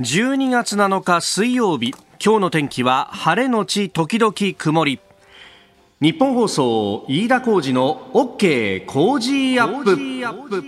[0.00, 5.00] 12月7日水曜日今日の天気は晴れのち時々曇り。
[6.00, 10.64] 日本放送飯田浩二の OK 工事アップ。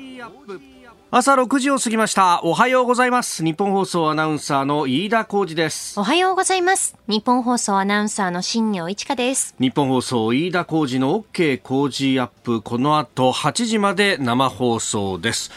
[1.11, 2.43] 朝6時を過ぎました。
[2.45, 3.43] おはようございます。
[3.43, 5.99] 日本放送アナウンサーの飯田浩二です。
[5.99, 6.95] おはようございます。
[7.09, 9.55] 日本放送アナウンサーの新業一華です。
[9.59, 12.61] 日本放送飯田浩二の OK 工事アップ。
[12.61, 15.51] この後8時まで生放送です。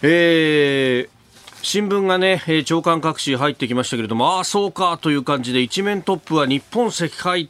[0.00, 1.19] えー
[1.62, 7.48] 新聞がね、長官各紙入ってきましたけれども、ああ、そうかという感じで、一面トップは日本赤敗。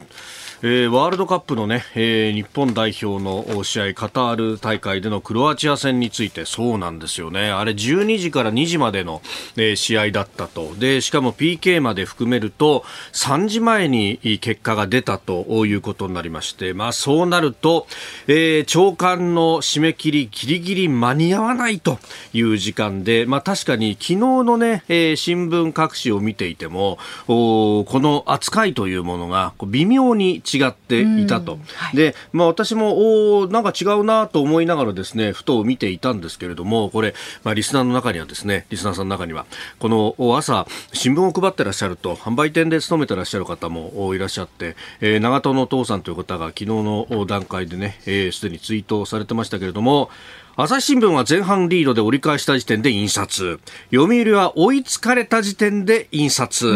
[0.63, 7.49] えー、ワールドカップのね、えー、日本代表の試合、カタール大会でのクロアチア戦について、そうなんですよね。
[7.49, 9.23] あれ12時から2時までの、
[9.57, 10.75] えー、試合だったと。
[10.75, 17.87] で、しかも PK まで含めると、3時前に結果が出たということになりまして、まあそうなると、
[18.27, 21.97] えー、長官の締め切りギリギリ間に合わないと
[22.33, 31.59] いう時間で、まあ確かに昨日のね、えー、新聞各紙を見ていても、この扱いというものが微妙に違っていたと。
[31.75, 39.45] はい、で、まあ私も、おなんか違うなと思いながらですね、ふと見ていたんですけれども、これ、まあリスナーの中にはですね、リスナーさんの中には、
[39.79, 50.09] この朝、新聞を配ってらっしゃると、販売店で勤めてらっしゃる方もいらっしゃって、えー、長門のお父さんという方が昨日の段階でね、す、えー、で、にツイートされてましたけれども、
[50.57, 53.59] 朝日新聞は前半リードで折り返した時点で印刷。
[53.89, 56.67] 読売は追いつかれた時点で印刷、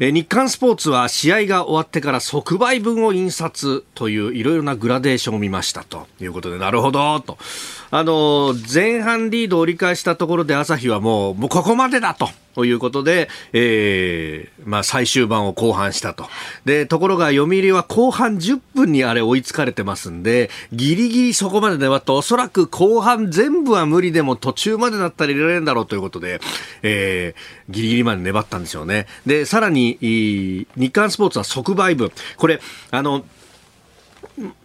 [0.00, 7.38] え日刊スポーツは試合が終わってから即売分を印刷といういろいろなグラデーションを見ましたということでなるほどと
[7.96, 16.26] あの前半リードを折り返したところで朝日はもうもうここまでだとということで、えー、まあ最終盤を後半したと。
[16.64, 26.40] で、ところが読売は後半10分にあれ追いつかれてますんで、ギリギリそこまで粘って、おそらく後半全部は無理でも途中までだったら入れられるんだろうということで、
[26.82, 29.06] えー、ギリギリまで粘ったんですよね。
[29.26, 32.12] で、さらに、日刊スポーツは即売分。
[32.36, 33.24] これ、あの、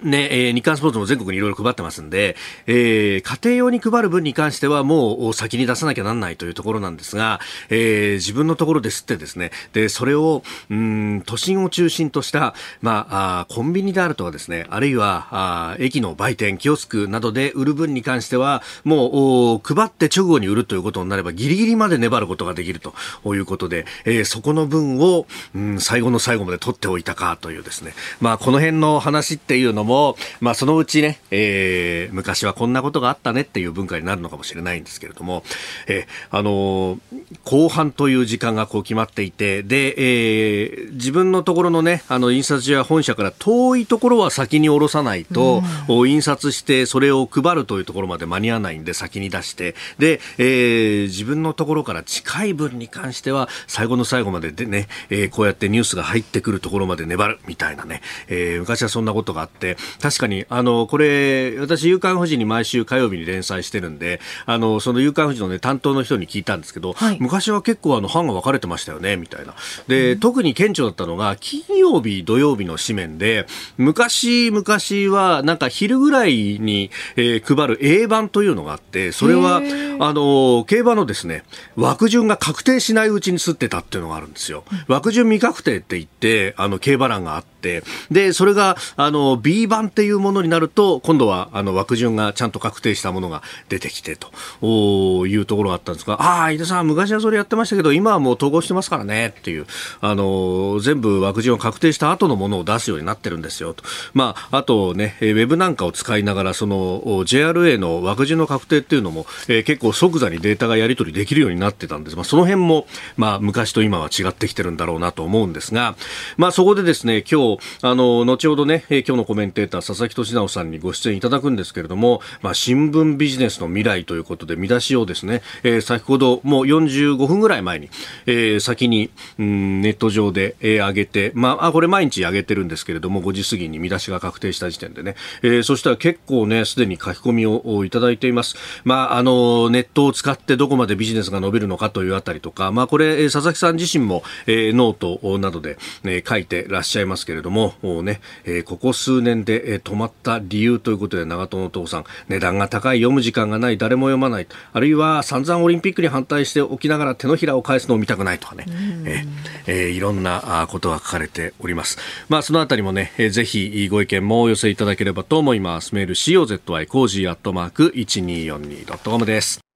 [0.03, 2.35] ね、えー、日刊スポーツも全国にいろいろ配ってますんで、
[2.65, 22.93] えー、家庭用に配る分に関してはもう先に出さなきゃなんないというところなんですが、えー、自分のところですってですね、で、それを、うん、都心を中心とした、まあ、あコンビニであるとかですね、あるいは、あ駅の売店、キオスクなどで売る分に関しては、もう、配って直後に売るということになれば、ギリギリまで粘ることができると
[23.35, 35.43] いうことで、えー、そこの分を、うん、最後の最後まで取っておいたかというですね、まあ、この辺の話っていうのも、まあ、そのうちね、えー、昔はこんなことがあったねっていう文化になるのかもしれないんですけれども、
[35.87, 36.99] えー、あのー、
[37.43, 69.53] 後半という時間がこう決まっていて、で、えー、自分のところのね、あの、印刷所や本社から遠いところは先に下ろさないと、うん、印刷してそれを配るというところまで間に合わないんで先に出して、で、えー、自分のところから近い分に関しては最後の最後まででね、えー、こうやってニュースが入ってくるところまで粘るみたいなね、えー、昔はそんなことがあって、確かに、あの、これ、私、夕刊富士に毎週火曜日に連載してるんで、あの、その夕刊富士のね、担当の人に聞いたんですけど、はい、昔は結構あの、班が分かれてましたよね、みたいな。
[69.87, 73.45] で、うん、特に顕著だったのが、金曜日、土曜日の紙面で、
[73.77, 79.61] 昔、昔は、なんか昼ぐらいに、えー、配る A 版というのがあって、それは、
[79.99, 81.43] あの、競馬のですね、
[81.75, 84.63] 枠順が確定しないうちに吸ってたっていうのがあるんですよ。
[84.87, 99.65] 枠順未確定って言って、あの、競馬欄があって、で、それが、あの、B 版っていうものになると、今度はあの枠順がちゃんと確定したものが出てきてというところがあったんですが、ああ、井田さん、昔はそれやってましたけど、今はもう統合してますからねっていう、
[100.01, 103.83] あの全部枠順を確定した後のものを出すようになってるんですよと。
[104.13, 112.15] まあ、あとね、ウェブなんかを使いながら、その JRA の枠順の確定っていうのも、えー、結構即座にデータがやり取りできるようになってたんです。
[112.15, 115.95] まあ、その辺も、まあ、昔と今は違ってきてるんだろうなと思うんですが、
[116.37, 127.91] まあ、そこでですね、今日、あの、後ほどね、今日のコメンテーター、佐々木俊直さんにご出演いただくんですけれども、まあ、新聞ビジネスの未来ということで見出しをですね、えー、先ほどもう45分ぐらい前に、
[128.25, 135.13] えー、先に、うん、ネット上で、えー、上げて、まあ、これ毎日上げてるんですけれども、5時過ぎに見出しが確定した時点でね、
[135.43, 138.55] えー、そしたら結構ね、すでに書き込みをいただいています。
[138.83, 152.05] まあ、あの、ネットを使ってどこまでビジネスが伸びるのかというあたりとか、まあ、これ、佐々木さん自身も、えー、ノートなどで、えー、書いてらっしゃいますけれども、ね、えー、ここ数年で、えー、止まった理由ということで長友お父さん。
[152.27, 154.47] 値段が高い読む時間がない誰も読まない。
[154.73, 158.65] あるいは散々オリンピックに反対しておきながら手のひらを返すのを見たくないとかね、
[159.05, 159.25] え
[159.67, 161.97] えー、いろんなことが書かれております。
[162.29, 165.95] まあそのあたりもね、えー、ぜひご意見もお寄せいただければと思います。
[165.95, 169.68] メール COZY コージーアットマーク 1242.com です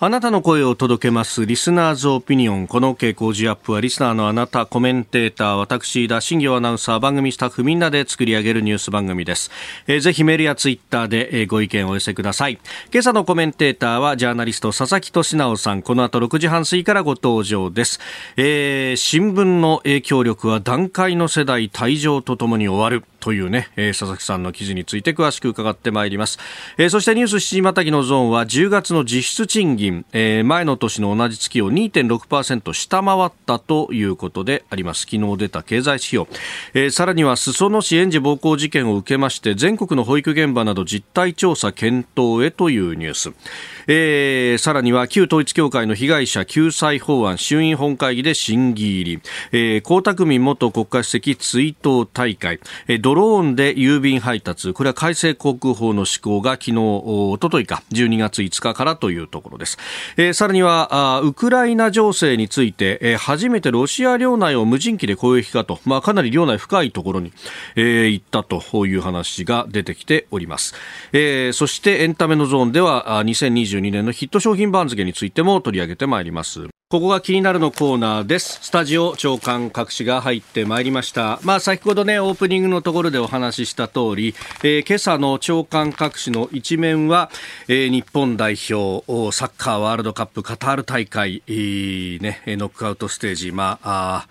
[0.00, 2.66] あなたの声を届けますリスナーズオピニオン。
[2.66, 9.52] この傾向時アップはリスナーのあなた、コメンテーター、私、田新行アナウンサー、番組スタッフみんなで作り上げるニュース番組です。
[9.86, 12.58] えー、ぜひメールやツイッターで、えー、ご意見をお寄せください。
[12.92, 15.82] 今朝のコメンテーターはジャーナリスト佐々木俊直さん。
[15.82, 18.00] この後6時半過ぎからご登場です。
[18.36, 23.06] えー、新聞の影響力は段階の世代退場とともに終わる。
[23.24, 26.38] というね、えー、佐々木さんの記事について詳しく伺ってまいります。
[26.76, 35.06] えー、そしてニュース7時またぎのゾーンは10月の実質賃金、えー、前の年の同じ月を2.6%下回ったということであります。
[35.10, 36.26] 昨日出た経済指標。
[36.74, 43.32] えー、さらには裾野市園児暴行事件を受けまして全国の保育現場など実態調査検討へというニュース。
[43.86, 49.22] えー、さらには旧統一教会の被害者救済法案衆院本会議で審議入り、
[49.52, 54.72] えー、江沢民元国家主席追悼大会、えー、ドローンで郵便配達。
[54.72, 59.78] これは改正航空法の施行が昨日おとといか12月5日からというところです、
[60.16, 67.32] えー、さらにはあウクライナ情勢について、えー、初めてロシア領内を無人機で攻撃かと、まあ、かなり領内深いところに、
[67.76, 70.74] えー、行ったという話が出てきております、
[71.12, 76.68] えー、そしてエンタメのゾーンでは2020 2022年のヒット商品番付についても取り上げてまいります。
[76.90, 78.58] ここが気になるのコーナーです。
[78.62, 81.40] スタジオ長官各紙が入ってまいりました。
[81.42, 87.30] まあ先ほどね、オープニングのところでお話しした通り、えー、今朝の長官各紙の一面は、
[87.68, 89.02] えー、日本代表、
[89.32, 94.28] サッカーワールドカップカタール大会、えー、ね、ノックアウトステージ、まあ、あ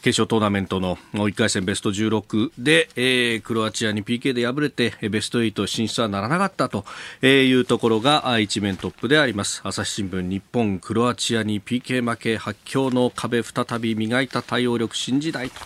[0.00, 6.84] 決勝トーナメントの1回戦ベスト16で、えー、クロアチアに PK で敗れて、ベスト8進出はならなかったと
[7.26, 9.60] いうところが一面トップであります。
[9.64, 15.60] 朝日新聞、日本、クロアチアに PK 負け発狂の壁再び磨いた対応力新時代と。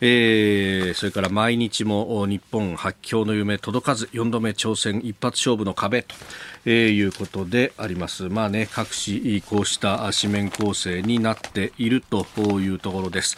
[0.00, 6.14] えー、それから毎日も日本発狂の夢届かず4度目挑戦一発勝負の壁と、
[6.64, 8.28] えー、いうことであります。
[8.28, 12.26] まあね、各紙こうした紙面構成になっていると
[12.60, 13.36] いうところです。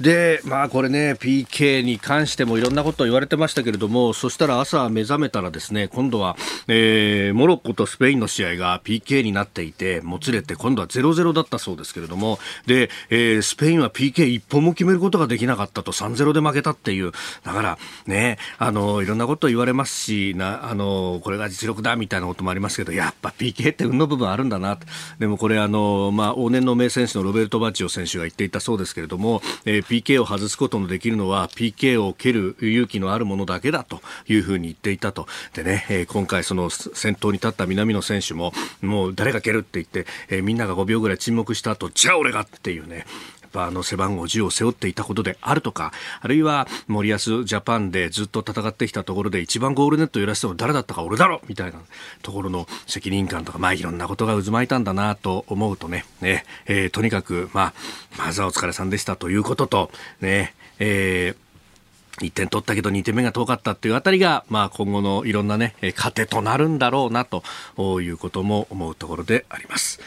[0.00, 6.36] で、まあこれね、PK に関してもいろんなことを言われてましたけれども、そしたら朝目覚めたらですね、今度は、
[6.68, 17.12] えー、モロッコとスペインの試合が PK になっていて、もつれて今度は0-0だったそうですけれども、で、えー、スペインは PK 一本も決めることができなかったと3-0で負けたっていう、
[17.44, 24.78] だからね、あの、いろんなことを言われますし、な、あの、これが実力だみたいなこともありますけど、やっぱ PK って運の部分あるんだな。
[25.18, 35.26] でもこれあの、まあ、往年の名選手のロベルト・バッジオ選手が言っていたそうですけれども、えー PK を外すことのできるのは PK を蹴る勇気のあるものだけだというふうに言っていたと。
[35.54, 43.06] でね、えー、今回その先頭に立った南野選手ももう誰が蹴るって言って、えー、みんなが5秒ぐらい沈黙した後、じゃあ俺がっていうね、
[43.48, 51.80] ぱあの背番号10を背負っていたことであるとか、あるいは森保ジャパンでずっと戦ってきたところで一番ゴールネットを揺らしたの誰だったか俺だろみたいな
[52.22, 57.74] ところの責任感とか、まあいろんなことが渦巻いたんだなと思うとね、ね、えー、とにかく、まあ、
[58.18, 59.90] まずはお疲れさんでしたということと、
[60.20, 61.48] ね、えー
[62.20, 67.42] 1点取ったけど2点目が遠かったっていうあたりが、まあ、今後のいろんなね、糧となるんだろうなと
[68.00, 70.00] いうことも思うところであります。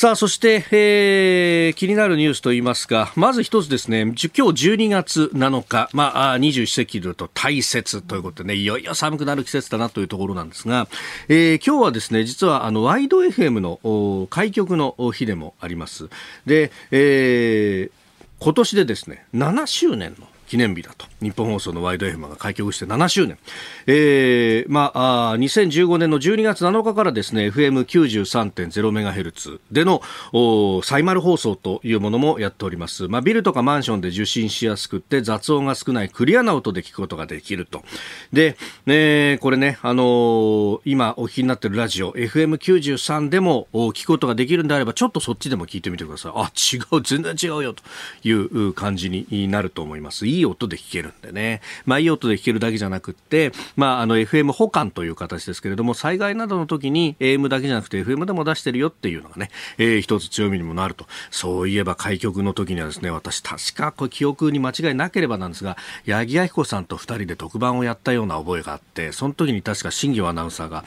[0.00, 10.88] さあ、そして、えー、気になるニュースといいますか、まず一つですね、今日12月7日、まあ、二十四節気でと大雪ということでね、いよいよ寒くなる季節だなというところなんですが、
[11.28, 16.08] えー、今日はですね、実はあの、ワイド FM の開局の日でもあります。
[16.46, 21.06] で、えー、今年でですね、7周年の記念日だと。
[21.22, 23.38] 日本放送のワイド FM が開局して7周年。
[23.86, 30.02] えー、まあ、あ2015年の12月7日からですね、FM93.0MHz での、
[30.32, 33.06] おサイマル放送というものもやっております。
[33.06, 37.84] まあ、ビルとかマンションで受信しやすくて雑音が少ないクリアな音で聞くことができると。
[38.32, 46.32] で、えー、これね、あのー、今お聞きになっているラジオ、FM93 でも聞くことができるんであれば、ちょっとそっちでも聞いてみてください。
[46.34, 47.84] あ、違う、全然違うよと
[48.24, 50.26] いう感じになると思います。
[50.26, 51.60] いいい音で聞けるんでね。
[51.84, 61.06] まあいい音で聞けるだけじゃなくって、まああの FM 保管という形ですけれども、災害などの時に AM だけじゃなくて FM でも出してるよっていうのがね、えー、一つ強みにもなると。
[61.30, 70.84] そういえば開局の時にはですね、私確かこれ記憶に間違いなければなんですが、八木亜彦さんと二人で特番をやったような覚えがあって、その時に確か新業アナウンサーが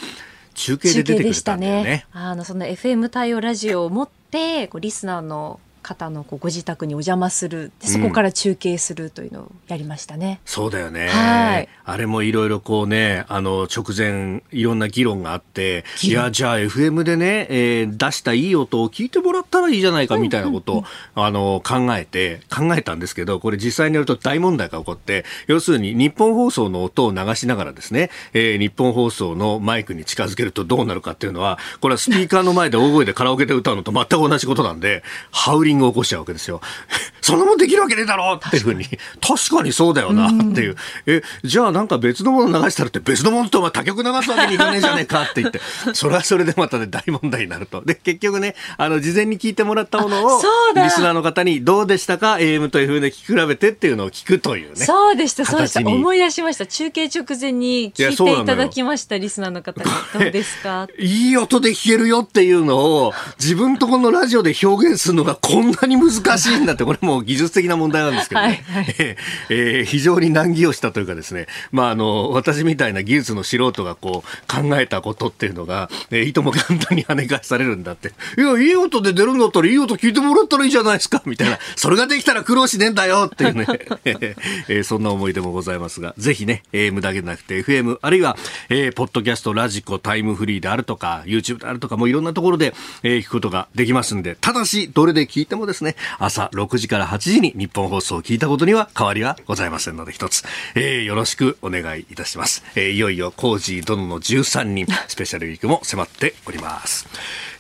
[0.53, 1.83] 中継で出てくれたんだよね。
[1.83, 10.39] ねあのその FM 対応ラジオを持ってこうリスナーの方のこうご自宅にお邪魔するでそこから中継するというのをやりましたね。
[10.43, 20.83] うん、そうだよね、はい、あれもいろいろこうねあの直前いろんな議論があっていやじゃあ FM でね、えー、出したいい音を聞いてもらったらいいじゃないかみたいなことを、
[21.15, 36.61] あの考えて考えたんですけどこれ実際にやると大問題が起こって要するに日本放送の音を流しながらですね、えー、日本放送のマイクに近づけるとどうなるかっていうのはこれはスピーカーの前で大声でカラオケで歌うのと全く同じことなんでハウリングを起こしちゃうわけですよ。
[37.21, 38.85] そんなもんできるわけねえだろっていうふうに、
[39.25, 40.75] 確かにそうだよなっていう。
[41.05, 45.61] え、じゃあなんか別のもの流したらって別のものとお前他局流すわけにいかねえじゃねえかって言って、
[45.93, 47.81] それはそれでまたね、大問題になると。
[47.85, 50.41] で、結局ね、あの、事前に聞いてもらったものを、
[50.75, 54.85] リスナーの方にどうでしたか ?AM と FM で聞き比べてっていうのを聞くというね。
[54.85, 55.79] そうでした、そうでした。
[55.79, 56.65] 思い出しました。
[56.65, 59.89] 中継直前に聞いていただきました、リスナーの方に。
[60.13, 60.87] どうですか？
[60.99, 68.63] いい音で聞けるよっていうのを、自分とこのラジオで表現するのがこんなに難しいんだって、これもう技術的な問題なんですけどね。
[68.67, 68.95] はいはい、
[69.49, 78.13] えー、非常に難儀をしたというかですね、まあ、あの、私みたいな技術の素人がこう、考えたことっていうのが、えー、いとも簡単に跳ね返されるんだって。
[78.37, 81.59] いや、いい音で出るんだったらいい音聞いてもらったらいいじゃないですか、みたいな。
[81.75, 83.65] それができたら苦労しねえんだよっていうね、
[84.05, 88.37] えー、そんな思い出もございますが、ぜひね、AM だけでなくて FM、あるいは、
[88.69, 100.43] えー、ポッドキャスト、ラジコ、タイムフリーであるとか、YouTube であるとか、もういろんなところで、えー、聞くことができますんで、ただし、どれで聞いてもですね、朝6時から8時に日本放送を聞いたことには変わりはございませんので、一つ、
[100.73, 102.63] えー、よろしくお願いいたします。
[102.75, 107.07] えー、いよいよコージー殿の13人、 スペシャルウィークも迫っております。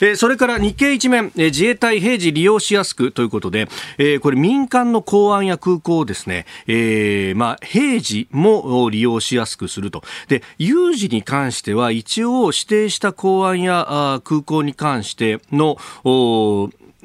[0.01, 3.69] えー、それから日経一面、えー、自衛隊平時利用しやすくということで、
[3.99, 10.03] えー、これ民間の港湾や空港をですね、えー、まあ、平時も利用しやすくすると。
[10.27, 15.77] で、有事に関しては一応指定した港湾やあ空港に関しての、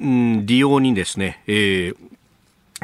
[0.00, 1.96] うん、利用にですね、えー、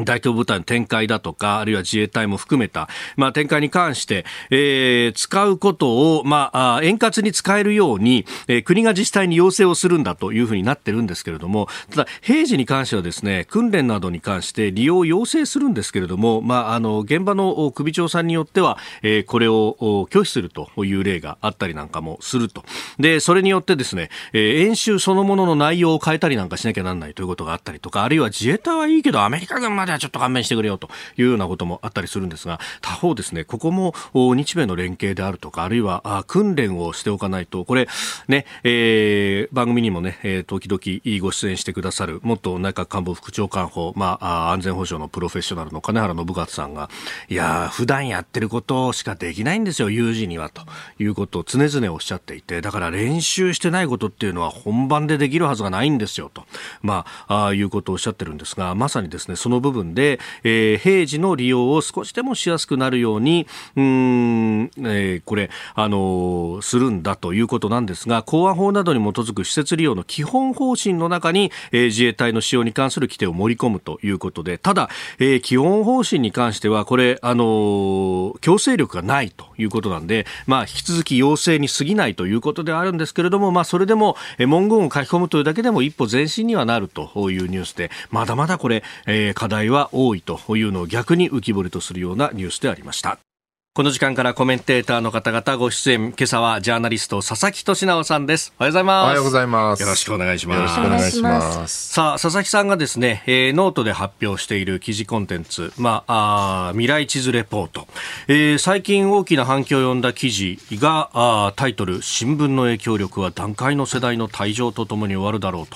[0.03, 19.77] 大統領部隊の展開だとか、あるいは自衛隊も含めた、まあ、展開に関して、えー、使うことを、まあ、円滑に使えるように、えー、国が自治体に要請をするんだというふうになってるんですけれども、ただ、平時に関してはですね、訓練などに関して利用を要請するんですけれども、まあ、あの、現場の首長さんによっては、えー、これを
[20.11, 22.65] 拒否するという例があったりなんかもすると。
[22.99, 33.95] で、それによってですね、えー、演習そのものの内容を変えたりなんかしなきゃなんないということがあったりとか、あるいは自衛隊はいいけど、アメリカ軍まではちょっと勘弁してくれよというようなこともあったりするんですが他方ですねここも
[34.35, 37.89] 日米の連携であるとかあるいは訓練をしておかないとこれ
[38.29, 46.91] ね、えー、番組にもね、え、時々ご出演してくださる元内閣官房副長官補、まあ、安全保障のプロフェッショナルの金原信勝さんが
[47.29, 50.63] いや普段やってることしかできないんですよ有事にはと
[50.99, 56.45] いうことを常々おっしゃっていてだから練習してないことっていうのは本番でできるはずがないんですよと、
[56.83, 74.89] まあ、あいうことをおっしゃってるんですがまさにですねその部分分で、えー、平時の利用を少しでもしやすくなるようにうん、えー、これ、あの、するんだということなんですが公安法などに基づく施設利用の基本方針の中に、えー、自衛隊の使用に関する規定を盛り込むということでただ、
[75.19, 79.47] えー、基本方針に関してはこれ、あの、強制力がないと。
[79.59, 93.34] いうことなんで、まあ、引き続き要請に過ぎないということではあるんですけれども、まあ、それでも、文言を書き込むというだけでも一歩前進にはなるというニュースでまだまだこれ、えー、課題は多いというのを逆に浮き彫りとするようなニュースでありました。
[93.77, 98.55] この時間からコメンテーターの方々ご出演、今朝はジャーナリスト佐々木俊直さんです。
[98.57, 99.03] おはようございます。
[99.03, 99.83] おはようございます。
[99.83, 100.59] よろしくお願いします。
[100.59, 101.93] よろしくお願いします。
[101.93, 107.89] さあ、佐々木さんがですね、えー、ノートで発表している記事コンテンツ、まあ、あ未来地図レポート、
[108.29, 115.67] えー、最近大きな反響を呼んだ記事が、あタイトル、新聞の影響力は段階の世代の退場とともに終わるだろう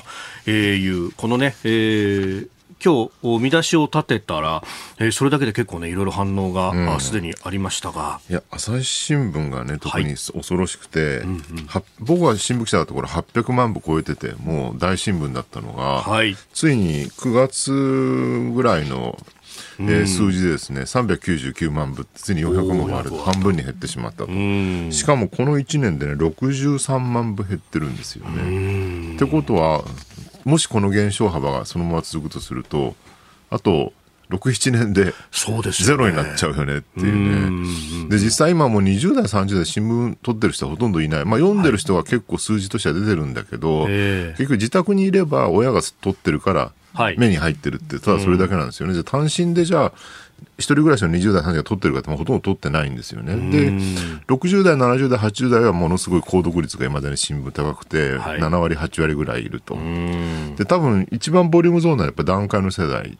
[0.47, 2.49] という、このね、えー、
[2.85, 4.63] 今日見出しを立てたら、
[4.99, 8.21] えー、それだけで結構ねいろいろ反応がすで、うん、にありましたが。
[8.29, 11.43] いや朝日新聞がね特に恐ろしくて、はいうんうん、
[12.01, 19.19] 僕は新聞記者だった頃800万部超えててもう大新聞だったのが、はい、ついに9月ぐらいの
[19.81, 24.33] えー、数字でですね399万部ついに400万部あると半分に減ってしまったと。
[24.91, 29.15] しかもこの1年でね63万部減ってるんですよね。
[29.15, 29.85] ってことは
[30.49, 32.97] もしこの減少幅がそのまま続くとすると
[33.50, 33.93] あと
[34.31, 35.14] 67年で
[35.73, 38.09] ゼロになっちゃうよねっていうね。
[38.11, 41.25] で、実際今もう20代、30代新聞取ってる人はほとんどいない。
[41.25, 43.93] まあ読んでる人は結構数字としては出てるんだけど、はい、
[44.33, 46.73] 結局自宅にいれば親が取ってるから
[47.17, 48.95] 目に入ってるって、ただそれだけなんですよね。
[48.95, 49.93] じゃ単身でじゃあ、
[50.59, 53.35] 一人暮らしの20代、30代が取ってる方もほとんど取ってないんですよね。
[53.50, 53.71] で、
[54.26, 59.78] 60代、70代、80代はものすごい購読率がいまだに新聞高くて、はい、7割、8割ぐらいいると。
[60.57, 63.18] で、多分一番ボリュームゾーンなやっぱ段階の世代。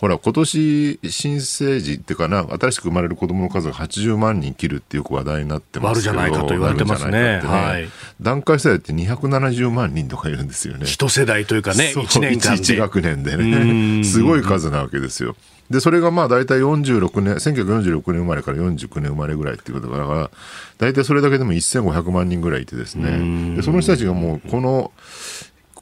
[0.00, 6.12] ほら、今年、新生児っていうかな、新しく生まれる子供の数が80万人切るってよく話題になってますけど。
[6.14, 7.10] じゃないかと言われてますね。
[7.10, 7.88] ねはい。
[8.20, 10.86] 段階世代って270万人とかいるんですよね。
[10.86, 12.62] 一世代というかね、1年間で。
[12.62, 14.04] 1学年でね。
[14.06, 15.34] すごい数なわけですよ。
[15.70, 20.30] で、それがまあ大体46年、1946年生まれから49年生まれぐらいっていうことだから、
[20.78, 24.92] 大体それだけでも1500万人ぐらいいてですね、でその人たちがもうこの、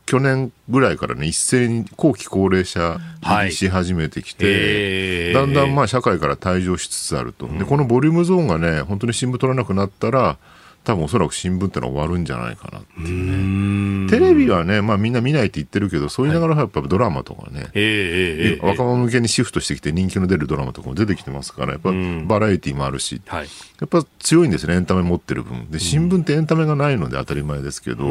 [0.07, 7.49] 去年ぐらいからね、一斉に後期高齢者入りし始めてきて、はいえー、だんだんまあ社会から退場しつつあると。
[7.49, 10.39] で、このボリュームゾーンがね、本当に新聞取らなくなったら、
[10.87, 14.09] 多分おそらく新聞ってのは終わるんじゃないかなっていうね。
[14.09, 21.91] テレビはね、まあみんな見ないって言ってるけど、そう言いながらやっぱドラマとかね、はいえー、若者向けにシフトしてきて人気の出るドラマとかも出てきてますから、やっぱ
[22.27, 23.49] バラエティーもあるし、はい、
[23.81, 25.69] やっぱ強いんですね、エンタメ持ってる分。
[25.73, 28.05] で、新聞ってエンタメがないので当たり前ですけど、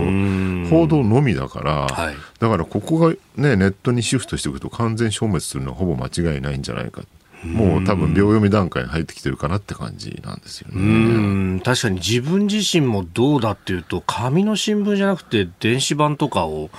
[0.69, 7.03] 報道のみだから、はい、だからここがね、ネットにシフトしていくと完全消滅するのはほぼ間違いないんじゃないか。
[7.45, 11.61] もう多分秒読み段階に入ってきてるかなって感じなんですよね。
[11.61, 16.69] 確かに自分自身もどうだっていうと、紙の新聞じゃなくて電子版とかを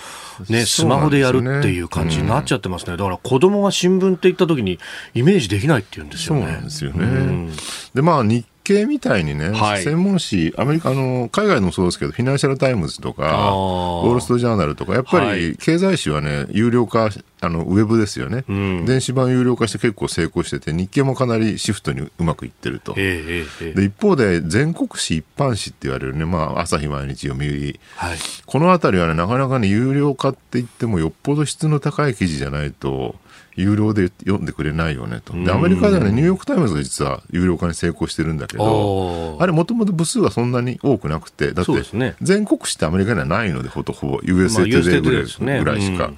[0.48, 2.96] ね、スマホでやるっていう感じになっちゃってますね。
[2.96, 4.78] だから子供が新聞って言った時に
[5.14, 6.42] イメージできないって言うんですよね。
[6.42, 7.52] そうなんですよね。
[7.94, 22.94] で、まあ日経みたいにね、はい、専門誌、アメリカ、あの、海外のそうですけど、フィナンシャルタイムズとか、ウォール・ストリート・ジャーナルとか、やっぱり経済誌はね、有料化、あの、ウェブですよね、うん、電子版有料化して結構成功してて、日経もかなりシフトにうまくいってると。
[22.96, 33.14] えー、で、一方で、全国紙、一般紙って言われるね、まあ、朝日毎日読売、はい、このあたりはね、なかなかね、有料化って言っても、よっぽど質の高い記事じゃないと、
[33.56, 35.32] 有料で読んでくれないよねと。
[35.32, 41.72] で、アメリカではね、ニューヨーク・タイムズが実は有料化に成功してるんだけど、あれもともと部数はそんなに多くなくて、だって、
[42.20, 46.12] 全国紙ってアメリカにはないので、ほとほぼ USA トゥデイぐらいしか。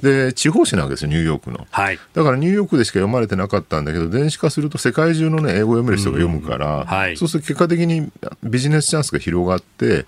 [0.00, 1.66] で、地方紙なわけですよ、ニューヨークの。
[1.70, 1.98] はい。
[2.14, 8.10] だからニューヨークでしか読まれてなかったんだけど、電子化すると世界中のね、英語読める人が読むから、はい、そうすると結果的に
[8.42, 10.04] ビジネスチャンスが広がって、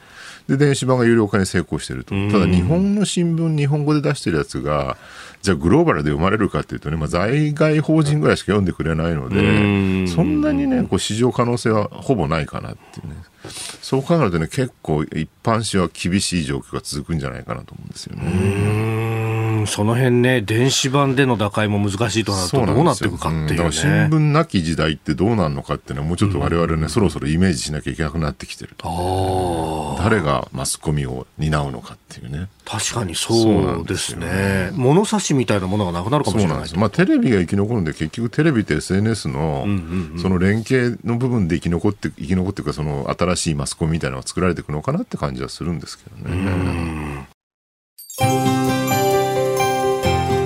[0.48, 2.14] で、電子版が有料化に成功してると。
[2.30, 4.96] ただ、日本の新聞、日本語で出してるやつが、
[5.48, 13.14] じゃあグローバルで読まれるかっていうとね、まあ、在外法人ぐらいしか読んでくれないので、そんなにね、こう市場可能性はほぼないかなっていうね。
[13.80, 19.66] そう考えるとね、結構一般紙は厳しい状況が続くんじゃないかなと思うんですよね。
[19.66, 29.96] その辺ね、電子版での打開も難しいとなると、どうなっていくかっていう、ね、新聞なき時代ってどうなるのかっていうのは、もうちょっと我々ね、うん、そろそろイメージしなきゃいけなくなってきてると。
[29.98, 32.48] 誰がマスコミを担うのかっていうね。
[32.64, 34.70] 確かにそうですね。
[34.74, 36.78] 物差しみたいなものがなくなるかもしれない。
[36.78, 39.66] まあ、テレビが生き残るんで、結局テレビって SNS の、
[40.20, 47.28] その連携の部分で生き残って、生き残っていうか、その新しいマスコミみたいなのが作られていくのかなって感じはするんですけどね。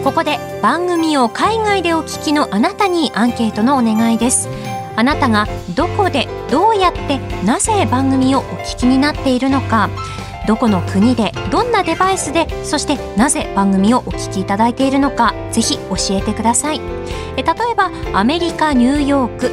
[0.05, 4.49] ここで番組を海外でお聞きのあなたにアンケートのお願いです。
[4.95, 9.89] あなたがどこでどうやってなぜ番組をお聞きになっているのか
[10.47, 16.81] どこの国でどんなデバイスでそしてなぜ番組をお聞きいただいているのかぜひ教えてください。
[17.37, 19.51] え例えばアメリカニューヨーク。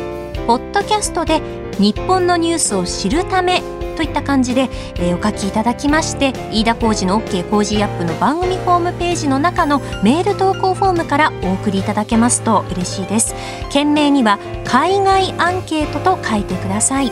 [0.48, 1.42] ポッドキャストで
[1.80, 3.62] 日本のニュースを知るため
[3.96, 13.36] といった感じで、えー、お書きいただきまして飯田浩司の OK 工事アップの番組ホームページの中のメール投稿フォームからお送りいただけますと嬉しいです。
[13.70, 17.12] 件名には海外アンケートと書いてください。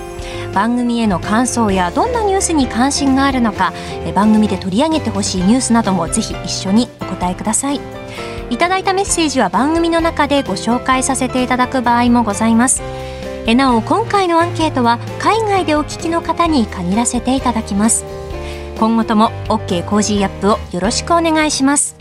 [0.54, 3.74] 番組への感想やどんなニュースに関心があるのか
[4.16, 7.82] 番組で取り上げてほしいニュースなどもぜひ一緒にお答えください。
[8.50, 12.82] いただいたメッセージは番組の中でご紹介させていただく場合もございます。
[13.48, 18.04] えなお今回のアンケートは海外でお聞きの方に限らせていただきます。
[18.78, 21.96] 今後とも OK コージーアップをよろしくお願いします。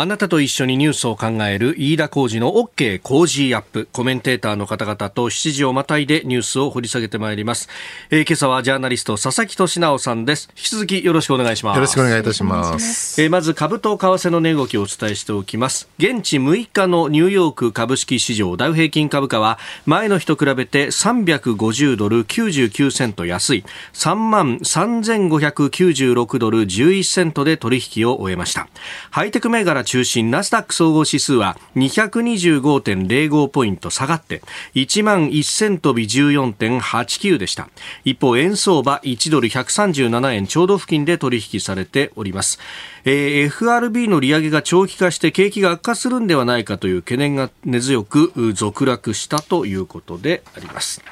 [0.00, 3.88] あなたと一緒にニュースを考える飯田浩二の OK 工事アップ。
[3.90, 7.68] コメンテーターの方々と7時をまたいでニュースを掘り下げてまいります。
[8.10, 10.50] えー、今朝はジャーナリスト佐々木俊直さんです。
[10.50, 11.74] 引き続きよろしくお願いします。
[11.74, 13.20] よろしくお願いいたします。
[13.20, 15.88] えー、まず株と為替の値動きをお伝えしておきます。
[15.98, 28.68] 現地6日のニューヨーク株式市場ダウ平均株価は前の日と比べて350ドル99セント安い3万3596ドル11セントで取引を終えました。
[29.10, 34.42] ハイテク銘柄中心ナスダック総合指数は225.05ポイント下がって
[34.74, 37.70] 1万1000飛び14.89でした。
[38.04, 42.58] 一方円相場1ドル137円ちょうど付近で取引されております、
[43.06, 51.02] えー、FRB の利上げが長期化して景気が悪化するんではないかという懸念が根強く続落したということであります。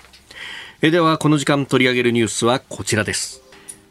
[0.83, 3.46] えではこの時間取り上げるニュースはこちらです。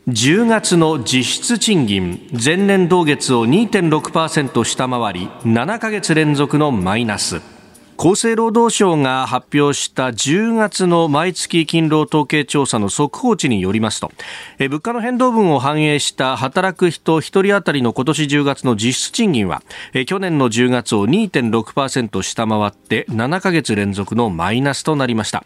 [0.08, 7.55] 10月の実質賃金前年同月を2.6%下回り7ヶ月連続のマイナス。
[7.98, 14.12] 厚生労働省が発表した10月の毎月勤労統計調査の速報値によりますと
[14.60, 19.64] 物価の変動分を反映した働く人1人当たりの今年10月の実質賃金は
[20.08, 25.44] 去年の10月を2.6%下回って7ヶ月連続のマイナスとなりました。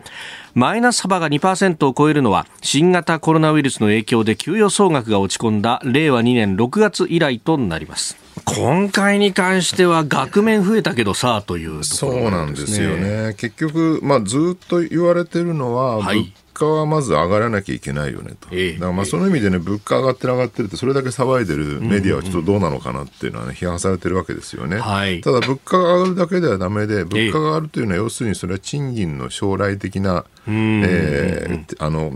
[0.55, 8.28] マイナス幅が2%を超えるのは新型コロナウイルスの影響で給与総額が落ち込んだ令和2年6月以来となります。
[8.45, 13.35] 今回に関しては額面増えたけどさというところ、ね、そうなんですよね。
[13.37, 24.77] 結局、まあ、ずっと言われてるのは、はい、物価はまず上がらなきゃいけないよねと、えだからまあその意味でね、物価上がってる上がってるって、それだけ騒いでるメディアはちょっとどうなのかなっていうのはね、批判されてるわけですよね。
[24.77, 32.13] はい、ただ、物価が上がるだけではだめで、物価が上がるというのは、要するにそれは賃金の将来的な、えー、あの、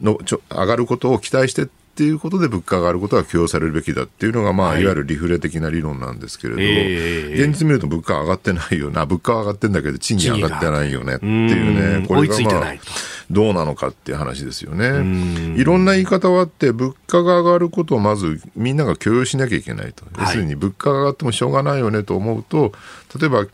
[0.00, 1.68] のちょ上がることを期待して
[2.00, 12.74] っていうことで物価が上がることが許容されるべきだっていうのが、まあ、はい、いわゆるリフレ的な理論なんですけれど、えー、現実見ると物価上がってないよな、 物価は上がってんだけど、賃金上がってないよねっていうね、これがまあ、
[13.30, 15.58] どうなのかっていう話ですよね。
[15.60, 20.06] いろんな言い方はあって、物価が上がることをまずみんなが許容しなきゃいけないと。
[20.18, 22.72] 要するに物価が上がってもしょうがないよねと思うと、
[23.20, 23.44] 例えば、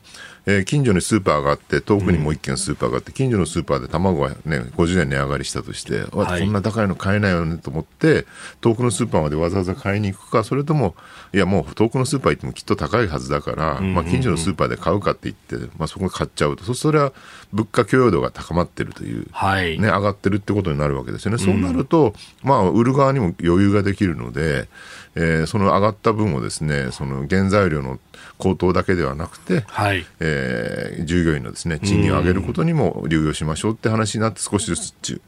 [0.48, 8.26] えー、近所にスーパーがあって、遠くにもう一軒スーパーがあって、近所のスーパーで卵がね、50円値上がりしたとして、はい、こんな高いの買えないよねと思って、
[8.60, 10.94] 遠くのスーパーまでわざわざ買いに行くか、それとも、
[11.34, 17.12] いやもう遠くのスーパー行ってもきっと高いはずだから、まあ、近所のスーパーで買うかって言って、まあ、そこで買っちゃうと、そそれは
[17.52, 21.38] 物価許容度が高まってるという、はい、ね、上がってるってことになるわけですよね。
[21.38, 24.68] そうなると、まあ、売る側にも余裕ができるので、
[25.16, 27.98] えー、その上がった分をですね、その原材料の
[28.38, 30.04] 高騰だけではなくて、はい。
[30.20, 35.20] えー、従業員のですね賃金を上げることにも流用しましょうって話になって少しずつ、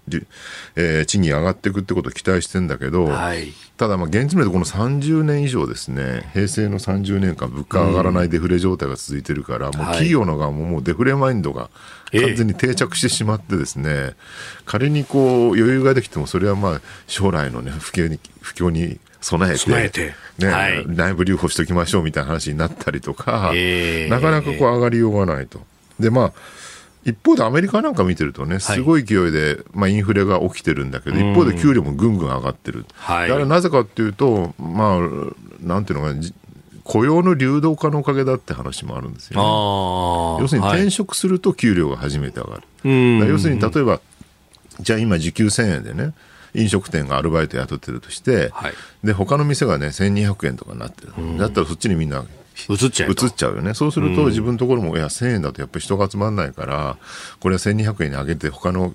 [0.77, 11.71] えー、賃金上がっていくってことを期待してんだけど、はい、ただまあ現実面でこの30年以上ですね平成の30年間物価上がらないデフレ状態が続いてるから、もう企業の側ももうデフレマインドが
[12.13, 14.15] 完全に定着してしまってですね、えー、
[14.67, 20.15] 仮にこう余裕ができてもそれはまあ将来のね不況に不況に備えて、備えて。
[20.39, 25.61] ね、はい、内部留保しておきましょうみたいな話になったりとか、えー、なかなかこう上がりようがないと。
[25.99, 26.33] で、まあ、
[27.05, 32.85] 一方でアメリカなんか見てるとね、すごい勢いで、まあ、インフレが起きてるんだけど、一方で給料もぐんぐん上がってる。
[32.95, 34.99] はい、だからなぜかっていうと、まあ、
[35.61, 36.21] なんていうのかな、
[36.85, 42.63] 雇用の流動化のおかげだって話もあるんですよ、ね、要するに転職すると給料が初めて上がる。
[43.21, 44.01] はい、要するに例えば、
[44.81, 46.15] じゃあ今時給1000円でね、
[46.55, 48.73] 飲食店がアルバイト雇ってるとして、はい、
[49.05, 52.25] で他の店がね1200円とかになってる、うん、だったらそっちにみんな
[52.69, 53.73] 移っちゃう移っちゃうよね。
[53.75, 56.97] そうすると、自分のところも、いや、1000円だとやっぱり人が集まらないから、
[57.39, 58.93] これは1200円に上げて、他の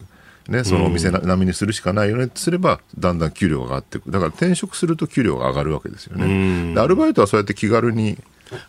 [0.50, 2.30] ね、そのお店並みにするしかないよね。
[2.36, 4.12] すれば、だんだん給料が上がっていく。
[4.12, 6.74] だから転職すると給料が上がるわけですよね。
[6.74, 8.18] でアルバイトはそうやって気軽に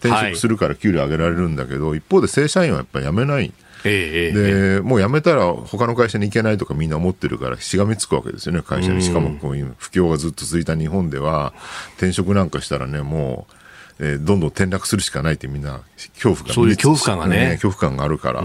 [0.01, 3.53] 転職するから給料上げられるんだけど、はい、一方で正社員はやっぱり辞めない。
[3.85, 9.03] えで、もう辞めたら他の会社に行けないとかみんな思ってるからしがみつくわけですよね、会社に。
[9.03, 11.53] しかもこういう不況がずっと続いた日本では、
[11.97, 13.55] 転職なんかしたらね、もう、
[14.01, 15.81] えー、どんどん転落するしかないってみんな
[16.15, 18.43] 恐怖がそういう恐怖感がね、恐怖感があるから、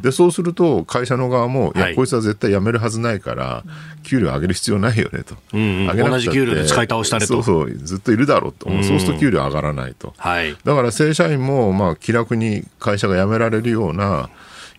[0.00, 3.64] でそうすると会社の側も、いや、こいつは絶対辞めるはずないから、
[4.04, 7.34] 給料上げる必要ないよねと、うんうん、上げな同じ給料で使い倒したれと。
[7.34, 14.30] そうそうずっといるだろうと、うそうすると給料上がらないと、はい、だから正社員も、まあ、気楽に会社が辞められるような、